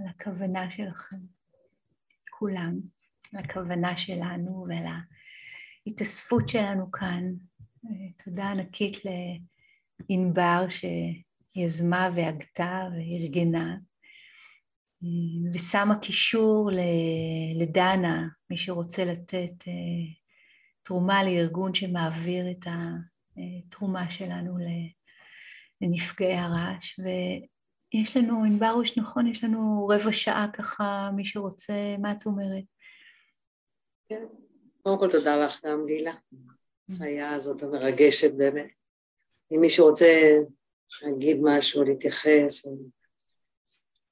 על 0.00 0.06
הכוונה 0.08 0.70
שלכם, 0.70 1.16
כולם, 2.30 2.80
על 3.32 3.44
הכוונה 3.44 3.96
שלנו 3.96 4.66
ועל 4.68 4.84
ההתאספות 5.86 6.48
שלנו 6.48 6.90
כאן. 6.90 7.24
תודה 8.24 8.50
ענקית 8.50 8.96
לענבר 10.10 10.66
שיזמה 10.68 12.10
והגתה 12.14 12.88
וארגנה, 12.92 13.76
ושמה 15.54 15.98
קישור 15.98 16.70
לדנה, 17.60 18.28
מי 18.50 18.56
שרוצה 18.56 19.04
לתת 19.04 19.68
אה, 19.68 20.12
תרומה 20.82 21.24
לארגון 21.24 21.74
שמעביר 21.74 22.50
את 22.50 22.66
התרומה 23.36 24.10
שלנו 24.10 24.58
לנפגעי 25.82 26.34
הרעש, 26.34 27.00
ויש 27.00 28.16
לנו, 28.16 28.44
ענברוש, 28.44 28.98
נכון, 28.98 29.26
יש 29.26 29.44
לנו 29.44 29.88
רבע 29.90 30.12
שעה 30.12 30.46
ככה, 30.52 31.10
מי 31.16 31.24
שרוצה, 31.24 31.96
מה 31.98 32.12
את 32.12 32.26
אומרת? 32.26 32.64
כן, 34.08 34.24
קודם 34.82 34.98
כל 34.98 35.10
תודה 35.10 35.36
לך 35.36 35.64
גם, 35.64 35.86
גילה. 35.86 36.14
החיה 36.90 37.32
הזאת 37.34 37.62
המרגשת 37.62 38.34
באמת. 38.36 38.70
אם 39.52 39.60
מישהו 39.60 39.88
רוצה 39.88 40.06
להגיד 41.02 41.36
משהו, 41.42 41.84
להתייחס, 41.84 42.66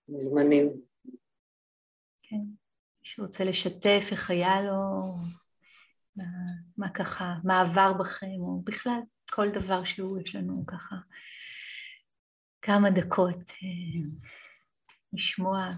מוזמנים. 0.08 0.70
כן, 2.22 2.36
מי 2.36 3.02
שרוצה 3.02 3.44
לשתף 3.44 4.08
איך 4.10 4.30
היה 4.30 4.62
לו, 4.62 5.14
מה, 6.16 6.24
מה 6.76 6.90
ככה, 6.90 7.34
מה 7.44 7.60
עבר 7.60 7.92
בכם, 7.92 8.40
או 8.40 8.60
בכלל 8.64 9.00
כל 9.30 9.48
דבר 9.50 9.84
שהוא, 9.84 10.20
יש 10.20 10.34
לנו 10.34 10.64
ככה 10.66 10.96
כמה 12.62 12.90
דקות 12.90 13.50
אה, 13.50 14.10
לשמוע, 15.12 15.68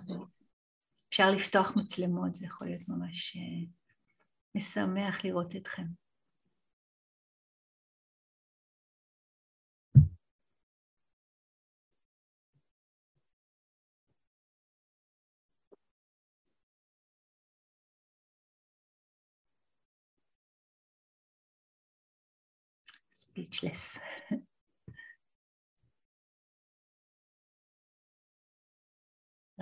אפשר 1.09 1.31
לפתוח 1.31 1.73
מצלמות, 1.77 2.35
זה 2.35 2.47
יכול 2.47 2.67
להיות 2.67 2.89
ממש 2.89 3.37
אה, 3.37 3.67
משמח 4.55 5.25
לראות 5.25 5.57
אתכם. 5.57 5.85
speechless. 23.11 23.99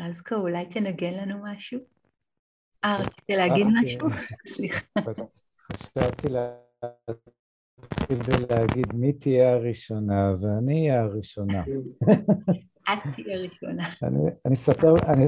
רזקו, 0.07 0.34
אולי 0.34 0.66
תנגן 0.66 1.14
לנו 1.14 1.42
משהו? 1.42 1.80
אה, 2.84 2.96
רצית 3.01 3.28
להגיד 3.28 3.66
אה, 3.66 3.72
משהו? 3.82 4.09
סליחה. 4.55 4.86
חשבתי 5.72 6.28
להתחיל 6.28 8.18
ולהגיד 8.26 8.86
מי 8.94 9.12
תהיה 9.12 9.53
הראשונה, 9.53 10.34
ואני 10.40 10.90
אהיה 10.90 11.03
הראשונה. 11.03 11.62
את 12.88 12.98
תהיה 13.14 13.38
ראשונה. 13.38 13.88
אני 14.46 14.55
אספר, 14.55 14.94
אני 15.07 15.26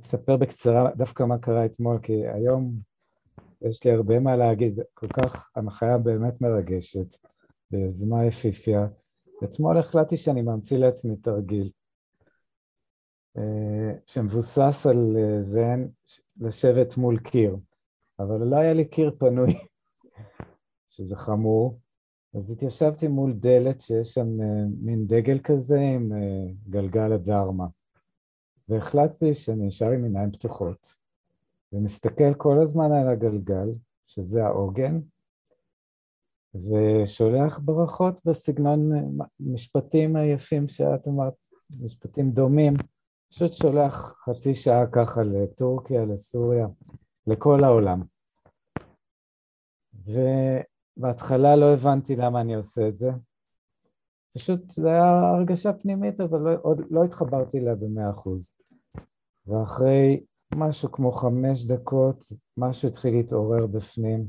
אספר 0.00 0.36
בקצרה 0.36 0.90
דווקא 0.96 1.22
מה 1.22 1.38
קרה 1.38 1.64
אתמול, 1.64 1.98
כי 2.02 2.28
היום 2.28 2.72
יש 3.62 3.84
לי 3.84 3.92
הרבה 3.92 4.20
מה 4.20 4.36
להגיד, 4.36 4.80
כל 4.94 5.08
כך, 5.08 5.50
הנחיה 5.56 5.98
באמת 5.98 6.40
מרגשת, 6.40 7.16
ביוזמה 7.70 8.24
יפיפיה. 8.24 8.86
אתמול 9.44 9.78
החלטתי 9.78 10.16
שאני 10.16 10.42
ממציא 10.42 10.78
לעצמי 10.78 11.16
תרגיל. 11.16 11.70
אה, 13.38 13.92
שמבוסס 14.06 14.86
על 14.90 15.16
אה, 15.16 15.40
זה 15.40 15.74
לשבת 16.40 16.96
מול 16.96 17.18
קיר, 17.18 17.56
אבל 18.18 18.44
לא 18.44 18.56
היה 18.56 18.72
לי 18.72 18.84
קיר 18.84 19.16
פנוי, 19.18 19.54
שזה 20.94 21.16
חמור, 21.16 21.78
אז 22.36 22.50
התיישבתי 22.50 23.08
מול 23.08 23.32
דלת 23.32 23.80
שיש 23.80 24.14
שם 24.14 24.40
אה, 24.42 24.64
מין 24.80 25.06
דגל 25.06 25.38
כזה 25.44 25.78
עם 25.78 26.12
אה, 26.12 26.52
גלגל 26.68 27.12
הדרמה, 27.12 27.66
והחלטתי 28.68 29.34
שאני 29.34 29.68
אשאר 29.68 29.90
עם 29.90 30.04
עיניים 30.04 30.32
פתוחות, 30.32 30.86
ומסתכל 31.72 32.34
כל 32.34 32.58
הזמן 32.62 32.92
על 32.92 33.08
הגלגל, 33.08 33.68
שזה 34.06 34.44
העוגן, 34.44 35.00
ושולח 36.54 37.58
ברכות 37.58 38.20
בסגנון 38.24 38.92
אה, 38.94 39.26
משפטים 39.40 40.16
היפים 40.16 40.68
שאת 40.68 41.08
אמרת, 41.08 41.34
משפטים 41.80 42.30
דומים, 42.30 42.74
פשוט 43.36 43.52
שולח 43.52 44.14
חצי 44.24 44.54
שעה 44.54 44.86
ככה 44.92 45.22
לטורקיה, 45.22 46.04
לסוריה, 46.04 46.66
לכל 47.26 47.64
העולם. 47.64 48.02
ובהתחלה 50.06 51.56
לא 51.56 51.72
הבנתי 51.74 52.16
למה 52.16 52.40
אני 52.40 52.54
עושה 52.54 52.88
את 52.88 52.98
זה. 52.98 53.10
פשוט 54.34 54.70
זו 54.70 54.88
הייתה 54.88 55.30
הרגשה 55.36 55.72
פנימית, 55.72 56.20
אבל 56.20 56.38
לא, 56.38 56.50
עוד 56.62 56.80
לא 56.90 57.04
התחברתי 57.04 57.58
אליה 57.58 57.74
במאה 57.74 58.10
אחוז. 58.10 58.52
ואחרי 59.46 60.24
משהו 60.54 60.92
כמו 60.92 61.12
חמש 61.12 61.66
דקות, 61.66 62.24
משהו 62.56 62.88
התחיל 62.88 63.14
להתעורר 63.14 63.66
בפנים, 63.66 64.26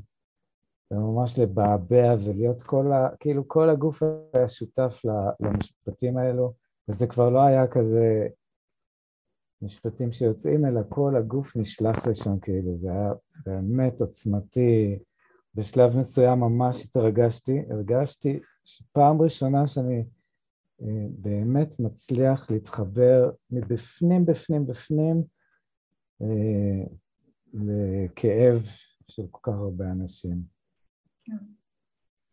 וממש 0.91 1.39
לבעבע 1.39 2.15
ולהיות 2.19 2.63
כל 2.63 2.91
ה... 2.91 3.09
כאילו 3.19 3.47
כל 3.47 3.69
הגוף 3.69 4.03
היה 4.33 4.49
שותף 4.49 5.01
למשפטים 5.39 6.17
האלו, 6.17 6.53
וזה 6.89 7.07
כבר 7.07 7.29
לא 7.29 7.41
היה 7.41 7.67
כזה 7.67 8.27
משפטים 9.61 10.11
שיוצאים, 10.11 10.65
אלא 10.65 10.81
כל 10.89 11.15
הגוף 11.15 11.55
נשלח 11.55 12.07
לשם, 12.07 12.39
כאילו, 12.39 12.77
זה 12.77 12.91
היה 12.91 13.11
באמת 13.45 14.01
עוצמתי. 14.01 14.99
בשלב 15.55 15.97
מסוים 15.97 16.39
ממש 16.39 16.85
התרגשתי, 16.85 17.61
הרגשתי 17.69 18.39
שפעם 18.65 19.21
ראשונה 19.21 19.67
שאני 19.67 20.03
אה, 20.81 21.05
באמת 21.09 21.79
מצליח 21.79 22.51
להתחבר 22.51 23.31
מבפנים, 23.51 24.25
בפנים, 24.25 24.67
בפנים, 24.67 25.23
אה, 26.21 26.83
לכאב 27.53 28.61
של 29.07 29.23
כל 29.31 29.51
כך 29.51 29.57
הרבה 29.57 29.85
אנשים. 29.85 30.41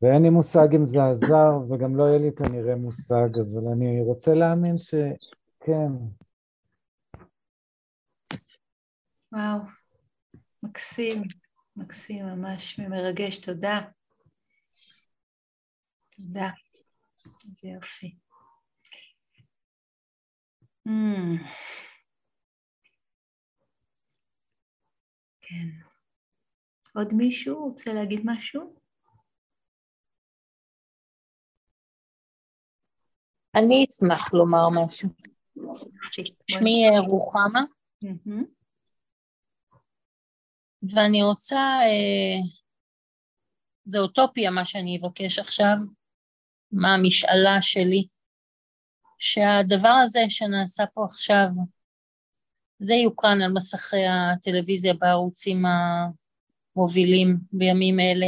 ואין 0.03 0.23
לי 0.23 0.31
מושג 0.31 0.69
אם 0.75 0.87
זה 0.87 1.05
עזר, 1.05 1.59
וגם 1.71 1.97
לא 1.97 2.05
יהיה 2.05 2.19
לי 2.19 2.33
כנראה 2.33 2.77
מושג, 2.77 3.29
אבל 3.39 3.69
אני 3.73 4.03
רוצה 4.03 4.35
להאמין 4.35 4.79
שכן, 4.79 5.93
וואו, 9.35 9.59
מקסים, 10.63 11.23
מקסים, 11.77 12.27
ממש 12.27 12.79
מרגש, 12.79 13.39
תודה. 13.39 13.81
תודה, 16.17 16.51
איזה 17.49 17.69
יופי. 17.69 18.17
Mm. 20.89 20.91
כן. 25.41 25.69
עוד 26.95 27.09
מישהו 27.17 27.69
רוצה 27.69 27.93
להגיד 27.93 28.21
משהו? 28.25 28.75
אני 33.55 33.87
אשמח 33.91 34.35
לומר 34.35 34.69
משהו. 34.85 35.09
שמי 36.47 36.89
אה, 36.89 37.01
רוחמה. 37.01 37.61
Mm-hmm. 38.05 38.64
ואני 40.91 41.23
רוצה, 41.23 41.59
אה, 41.59 42.41
זה 43.85 43.99
אוטופיה 43.99 44.51
מה 44.51 44.65
שאני 44.65 44.99
אבקש 44.99 45.39
עכשיו, 45.39 45.77
מה 46.73 46.95
המשאלה 46.95 47.63
שלי, 47.63 48.07
שהדבר 49.19 49.95
הזה 50.03 50.21
שנעשה 50.29 50.85
פה 50.95 51.05
עכשיו, 51.05 51.47
זה 52.79 52.95
יוקרן 52.95 53.43
על 53.43 53.53
מסכי 53.53 54.07
הטלוויזיה 54.07 54.95
בערוצים 54.95 55.63
המובילים 56.77 57.39
בימים 57.53 58.01
אלה, 58.01 58.27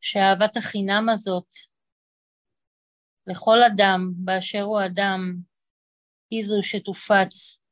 שאהבת 0.00 0.56
החינם 0.56 1.08
הזאת 1.12 1.48
לכל 3.26 3.62
אדם 3.62 4.12
באשר 4.16 4.62
הוא 4.62 4.80
אדם, 4.86 5.36
היא 6.30 6.44
זו 6.46 6.62
שתופץ 6.62 7.62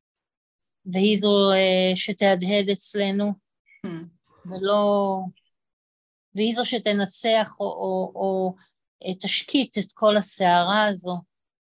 והיא 0.86 1.18
זו 1.18 1.52
uh, 1.52 1.96
שתהדהד 1.96 2.68
אצלנו. 2.72 3.43
ולא... 4.46 5.20
והיא 6.34 6.54
זו 6.54 6.64
שתנצח 6.64 7.56
או, 7.60 7.66
או, 7.66 8.12
או 8.14 8.54
אה, 9.04 9.14
תשקיט 9.14 9.78
את 9.78 9.92
כל 9.92 10.16
הסערה 10.16 10.86
הזו, 10.86 11.16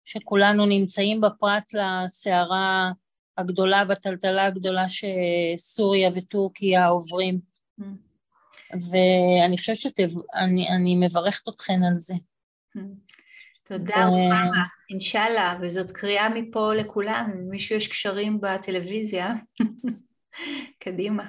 שכולנו 0.06 0.66
נמצאים 0.66 1.22
בה 1.22 1.30
פרט 1.30 1.74
לסערה 1.74 2.92
הגדולה 3.38 3.86
בטלטלה 3.86 4.46
הגדולה 4.46 4.86
שסוריה 4.90 6.10
וטורקיה 6.16 6.88
עוברים. 6.88 7.40
Hmm. 7.82 7.84
ואני 8.72 9.58
חושבת 9.58 9.78
שאני 9.78 10.96
מברכת 10.96 11.48
אתכן 11.50 11.84
על 11.84 12.00
זה. 12.00 12.16
Hmm. 12.78 12.80
תודה, 13.64 14.06
רוחמה, 14.06 14.64
אינשאללה, 14.90 15.58
וזאת 15.62 15.92
קריאה 15.92 16.30
מפה 16.30 16.74
לכולם, 16.74 17.32
אם 17.34 17.50
מישהו 17.50 17.76
יש 17.76 17.88
קשרים 17.88 18.42
בטלוויזיה, 18.42 19.34
קדימה. 20.84 21.24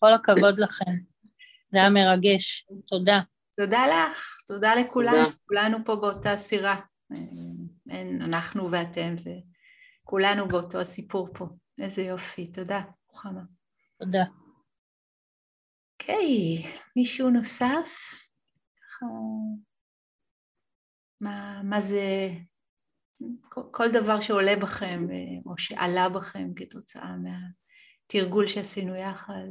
כל 0.00 0.14
הכבוד 0.14 0.58
לכם. 0.58 0.92
זה 1.72 1.78
היה 1.78 1.90
מרגש. 1.90 2.66
תודה. 2.86 3.20
תודה 3.56 3.86
לך, 3.86 4.36
תודה 4.48 4.74
לכולנו, 4.74 5.24
תודה. 5.24 5.36
כולנו 5.46 5.78
פה 5.84 5.96
באותה 5.96 6.36
סירה. 6.36 6.80
אין, 7.90 8.22
אנחנו 8.22 8.70
ואתם, 8.70 9.16
זה 9.16 9.30
כולנו 10.04 10.48
באותו 10.48 10.80
הסיפור 10.80 11.28
פה. 11.34 11.46
איזה 11.78 12.02
יופי, 12.02 12.52
תודה, 12.52 12.80
רוחמה. 13.08 13.42
תודה. 13.98 14.24
אוקיי, 15.92 16.62
okay, 16.64 16.68
מישהו 16.96 17.30
נוסף? 17.30 17.88
מה, 21.20 21.62
מה 21.64 21.80
זה... 21.80 22.28
כל, 23.48 23.62
כל 23.70 23.92
דבר 23.92 24.20
שעולה 24.20 24.56
בכם, 24.56 25.06
או 25.46 25.58
שעלה 25.58 26.08
בכם 26.08 26.48
כתוצאה 26.56 27.16
מה... 27.16 27.38
תרגול 28.12 28.46
שעשינו 28.46 28.96
יחד, 28.96 29.46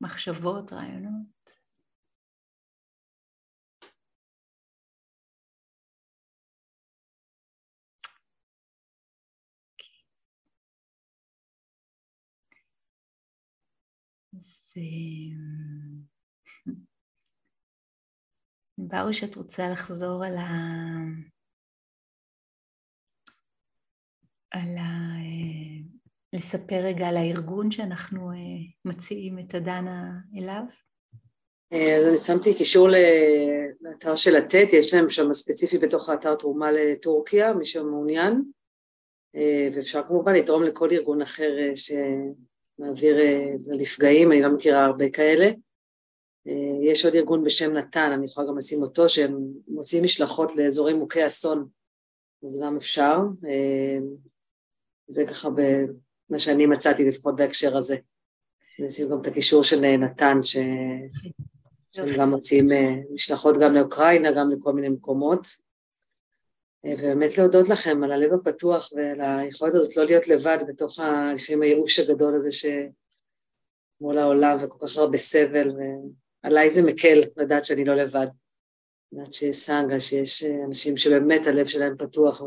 מחשבות, 0.00 0.72
רעיונות. 0.72 1.50
אז 14.36 14.74
בארו 18.78 19.12
שאת 19.12 19.36
רוצה 19.36 19.62
לחזור 19.72 20.24
על 20.24 20.36
ה... 20.36 20.48
על 24.50 24.78
ה... 24.78 25.00
לספר 26.32 26.76
רגע 26.84 27.08
על 27.08 27.16
הארגון 27.16 27.70
שאנחנו 27.70 28.30
אה, 28.30 28.36
מציעים 28.84 29.38
את 29.38 29.54
הדנה 29.54 30.12
אליו? 30.36 30.62
אה, 31.72 31.96
אז 31.96 32.06
אני 32.06 32.16
שמתי 32.16 32.54
קישור 32.54 32.88
לאתר 33.80 34.14
של 34.14 34.30
לתת, 34.36 34.66
יש 34.72 34.94
להם 34.94 35.10
שם 35.10 35.32
ספציפי 35.32 35.78
בתוך 35.78 36.08
האתר 36.08 36.34
תרומה 36.34 36.72
לטורקיה, 36.72 37.52
מי 37.52 37.64
שמעוניין, 37.64 38.42
אה, 39.36 39.68
ואפשר 39.72 40.02
כמובן 40.08 40.34
לתרום 40.34 40.62
לכל 40.62 40.88
ארגון 40.92 41.22
אחר 41.22 41.50
שמעביר 41.74 43.16
לנפגעים, 43.66 44.32
אני 44.32 44.42
לא 44.42 44.54
מכירה 44.54 44.84
הרבה 44.84 45.10
כאלה. 45.10 45.50
יש 46.82 47.04
עוד 47.04 47.14
ארגון 47.14 47.44
בשם 47.44 47.72
נתן, 47.72 48.10
אני 48.14 48.26
יכולה 48.26 48.48
גם 48.48 48.56
לשים 48.56 48.82
אותו, 48.82 49.08
שהם 49.08 49.38
מוציאים 49.68 50.04
משלחות 50.04 50.56
לאזורים 50.56 50.96
מוכי 50.96 51.26
אסון, 51.26 51.68
אז 52.44 52.60
גם 52.62 52.76
אפשר. 52.76 53.18
זה 55.08 55.24
ככה 55.26 55.48
מה 56.30 56.38
שאני 56.38 56.66
מצאתי 56.66 57.04
לפחות 57.04 57.36
בהקשר 57.36 57.76
הזה. 57.76 57.96
נשים 58.78 59.08
גם 59.08 59.20
את 59.20 59.26
הקישור 59.26 59.62
של 59.62 59.80
נתן, 59.80 60.42
ש... 60.42 60.56
שהם 61.92 62.06
גם 62.18 62.30
מוצאים 62.30 62.72
אה, 62.72 62.94
משלחות 63.14 63.56
גם 63.60 63.74
לאוקראינה, 63.74 64.32
גם 64.32 64.50
לכל 64.50 64.72
מיני 64.72 64.88
מקומות. 64.88 65.46
אה, 66.84 66.94
ובאמת 66.98 67.38
להודות 67.38 67.68
לכם 67.68 68.04
על 68.04 68.12
הלב 68.12 68.32
הפתוח 68.32 68.90
ועל 68.96 69.20
היכולת 69.20 69.74
הזאת 69.74 69.96
לא 69.96 70.04
להיות 70.04 70.28
לבד 70.28 70.58
בתוך 70.68 70.98
ה... 70.98 71.32
לפעמים 71.34 71.62
הייאוש 71.62 71.98
הגדול 71.98 72.34
הזה 72.34 72.48
שמול 72.52 74.18
העולם 74.18 74.56
וכל 74.60 74.86
כך 74.86 74.96
הרבה 74.96 75.16
סבל, 75.16 75.72
ועליי 76.44 76.70
זה 76.70 76.82
מקל 76.82 77.20
לדעת 77.36 77.64
שאני 77.64 77.84
לא 77.84 77.94
לבד. 77.94 78.26
לדעת 79.12 79.34
שיש 79.34 79.56
סנגה, 79.56 80.00
שיש 80.00 80.42
אה, 80.42 80.64
אנשים 80.66 80.96
שבאמת 80.96 81.46
הלב 81.46 81.66
שלהם 81.66 81.96
פתוח 81.98 82.42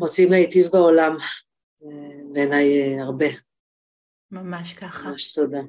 ורוצים 0.00 0.28
כן. 0.28 0.32
להיטיב 0.34 0.68
בעולם. 0.68 1.16
בעיניי 2.32 2.80
אה, 2.80 3.02
הרבה. 3.02 3.26
ממש 4.30 4.72
ככה. 4.72 5.08
ממש 5.08 5.32
תודה. 5.32 5.60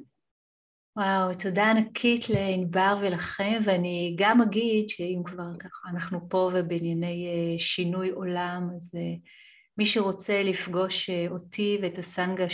וואו, 0.96 1.34
תודה 1.42 1.70
ענקית 1.70 2.28
לענבר 2.28 2.96
ולכם, 3.00 3.60
ואני 3.64 4.16
גם 4.18 4.40
אגיד 4.40 4.88
שאם 4.88 5.22
כבר 5.24 5.58
ככה 5.58 5.88
אנחנו 5.90 6.28
פה 6.28 6.50
ובענייני 6.54 7.26
אה, 7.26 7.58
שינוי 7.58 8.10
עולם, 8.10 8.68
אז 8.76 8.94
אה, 8.94 9.14
מי 9.78 9.86
שרוצה 9.86 10.42
לפגוש 10.42 11.10
אותי 11.10 11.78
ואת 11.82 11.98
הסנגה 11.98 12.46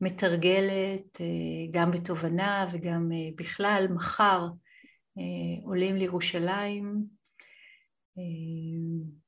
שמתרגלת 0.00 1.20
גם 1.70 1.90
בתובנה 1.90 2.66
וגם 2.72 3.10
בכלל, 3.36 3.86
מחר 3.90 4.48
עולים 5.64 5.96
לירושלים, 5.96 7.04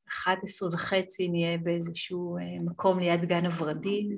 11 0.09 0.68
וחצי 0.72 1.28
נהיה 1.28 1.59
באיזשהו 1.59 2.36
מקום 2.61 2.98
ליד 2.98 3.24
גן 3.24 3.46
הורדים, 3.46 4.09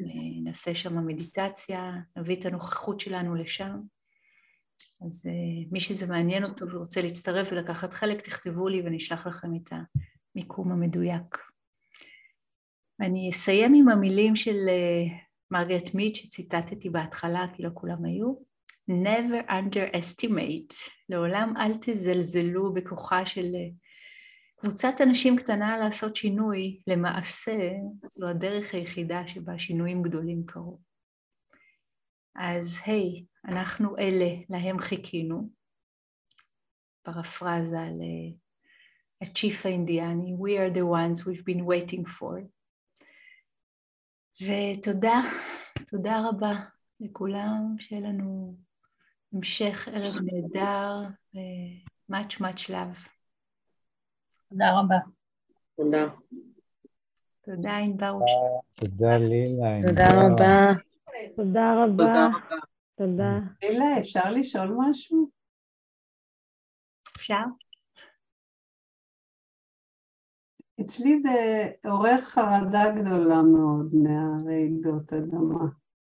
נעשה 0.45 0.74
שם 0.74 1.07
מדיטציה, 1.07 1.93
נביא 2.16 2.36
את 2.36 2.45
הנוכחות 2.45 3.01
שלנו 3.01 3.34
לשם. 3.34 3.80
אז 5.07 5.26
uh, 5.26 5.68
מי 5.72 5.80
שזה 5.80 6.07
מעניין 6.07 6.45
אותו 6.45 6.70
ורוצה 6.70 7.03
להצטרף 7.03 7.49
ולקחת 7.53 7.95
חלק, 7.95 8.20
תכתבו 8.20 8.68
לי 8.68 8.82
ואני 8.82 8.97
אשלח 8.97 9.26
לכם 9.26 9.49
את 9.55 9.72
המיקום 10.36 10.72
המדויק. 10.72 11.39
אני 13.01 13.30
אסיים 13.30 13.74
עם 13.74 13.89
המילים 13.89 14.36
של 14.36 14.57
uh, 14.66 15.12
מרגרט 15.51 15.95
מיד 15.95 16.16
שציטטתי 16.16 16.91
בהתחלה, 16.91 17.47
כי 17.57 17.62
לא 17.62 17.70
כולם 17.74 18.05
היו. 18.05 18.34
never 18.91 19.51
underestimate, 19.51 20.91
לעולם 21.09 21.55
אל 21.57 21.72
תזלזלו 21.80 22.74
בכוחה 22.74 23.26
של 23.26 23.53
קבוצת 24.61 24.95
אנשים 25.03 25.37
קטנה 25.37 25.79
לעשות 25.79 26.17
שינוי, 26.17 26.81
למעשה 26.87 27.71
זו 28.11 28.29
הדרך 28.29 28.75
היחידה 28.75 29.29
שבה 29.29 29.59
שינויים 29.59 30.03
גדולים 30.03 30.47
קרו. 30.47 30.81
אז 32.35 32.81
היי, 32.87 33.25
hey, 33.25 33.51
אנחנו 33.51 33.99
אלה, 33.99 34.29
להם 34.49 34.79
חיכינו. 34.79 35.51
פרפרזה 37.03 37.85
לצ'יף 39.23 39.67
האינדיאני, 39.67 40.35
We 40.35 40.59
are 40.59 40.75
the 40.75 40.85
ones 40.85 41.25
we've 41.27 41.45
been 41.45 41.65
waiting 41.65 42.05
for. 42.07 42.43
ותודה, 44.43 45.21
תודה 45.87 46.29
רבה 46.29 46.55
לכולם, 47.01 47.75
שיהיה 47.79 48.01
לנו 48.03 48.57
המשך 49.33 49.89
ערב 49.93 50.15
נהדר 50.25 51.09
ו-much 51.35 52.41
much 52.41 52.71
love. 52.71 53.18
תודה 54.49 54.81
רבה. 54.81 54.97
תודה. 55.77 56.07
תודה 57.41 57.77
ענבר. 57.77 58.13
תודה 58.75 59.17
לילה. 59.17 59.89
תודה 59.89 60.09
רבה. 60.13 60.73
תודה 61.37 61.85
רבה. 61.85 62.29
תודה. 62.95 63.39
לילה, 63.63 64.01
אפשר 64.01 64.31
לשאול 64.31 64.77
משהו? 64.79 65.31
אפשר? 67.17 67.43
אצלי 70.81 71.19
זה 71.19 71.31
עורך 71.85 72.25
חרדה 72.25 72.85
גדולה 72.97 73.43
מאוד 73.43 73.95
מהרעידות 73.95 75.13
אדמה. 75.13 75.65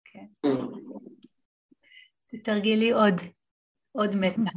כן. 0.04 0.26
תתרגלי 2.28 2.92
עוד, 2.92 3.16
עוד 3.92 4.16
מתה, 4.16 4.52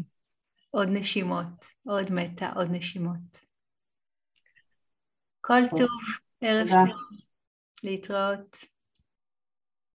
עוד 0.71 0.89
נשימות, 0.93 1.65
עוד 1.87 2.13
מתה, 2.13 2.53
עוד 2.53 2.69
נשימות. 2.71 3.48
כל 5.49 5.63
טוב, 5.77 5.89
ערב 6.41 6.69
טוב, 6.69 7.19
להתראות. 7.85 8.65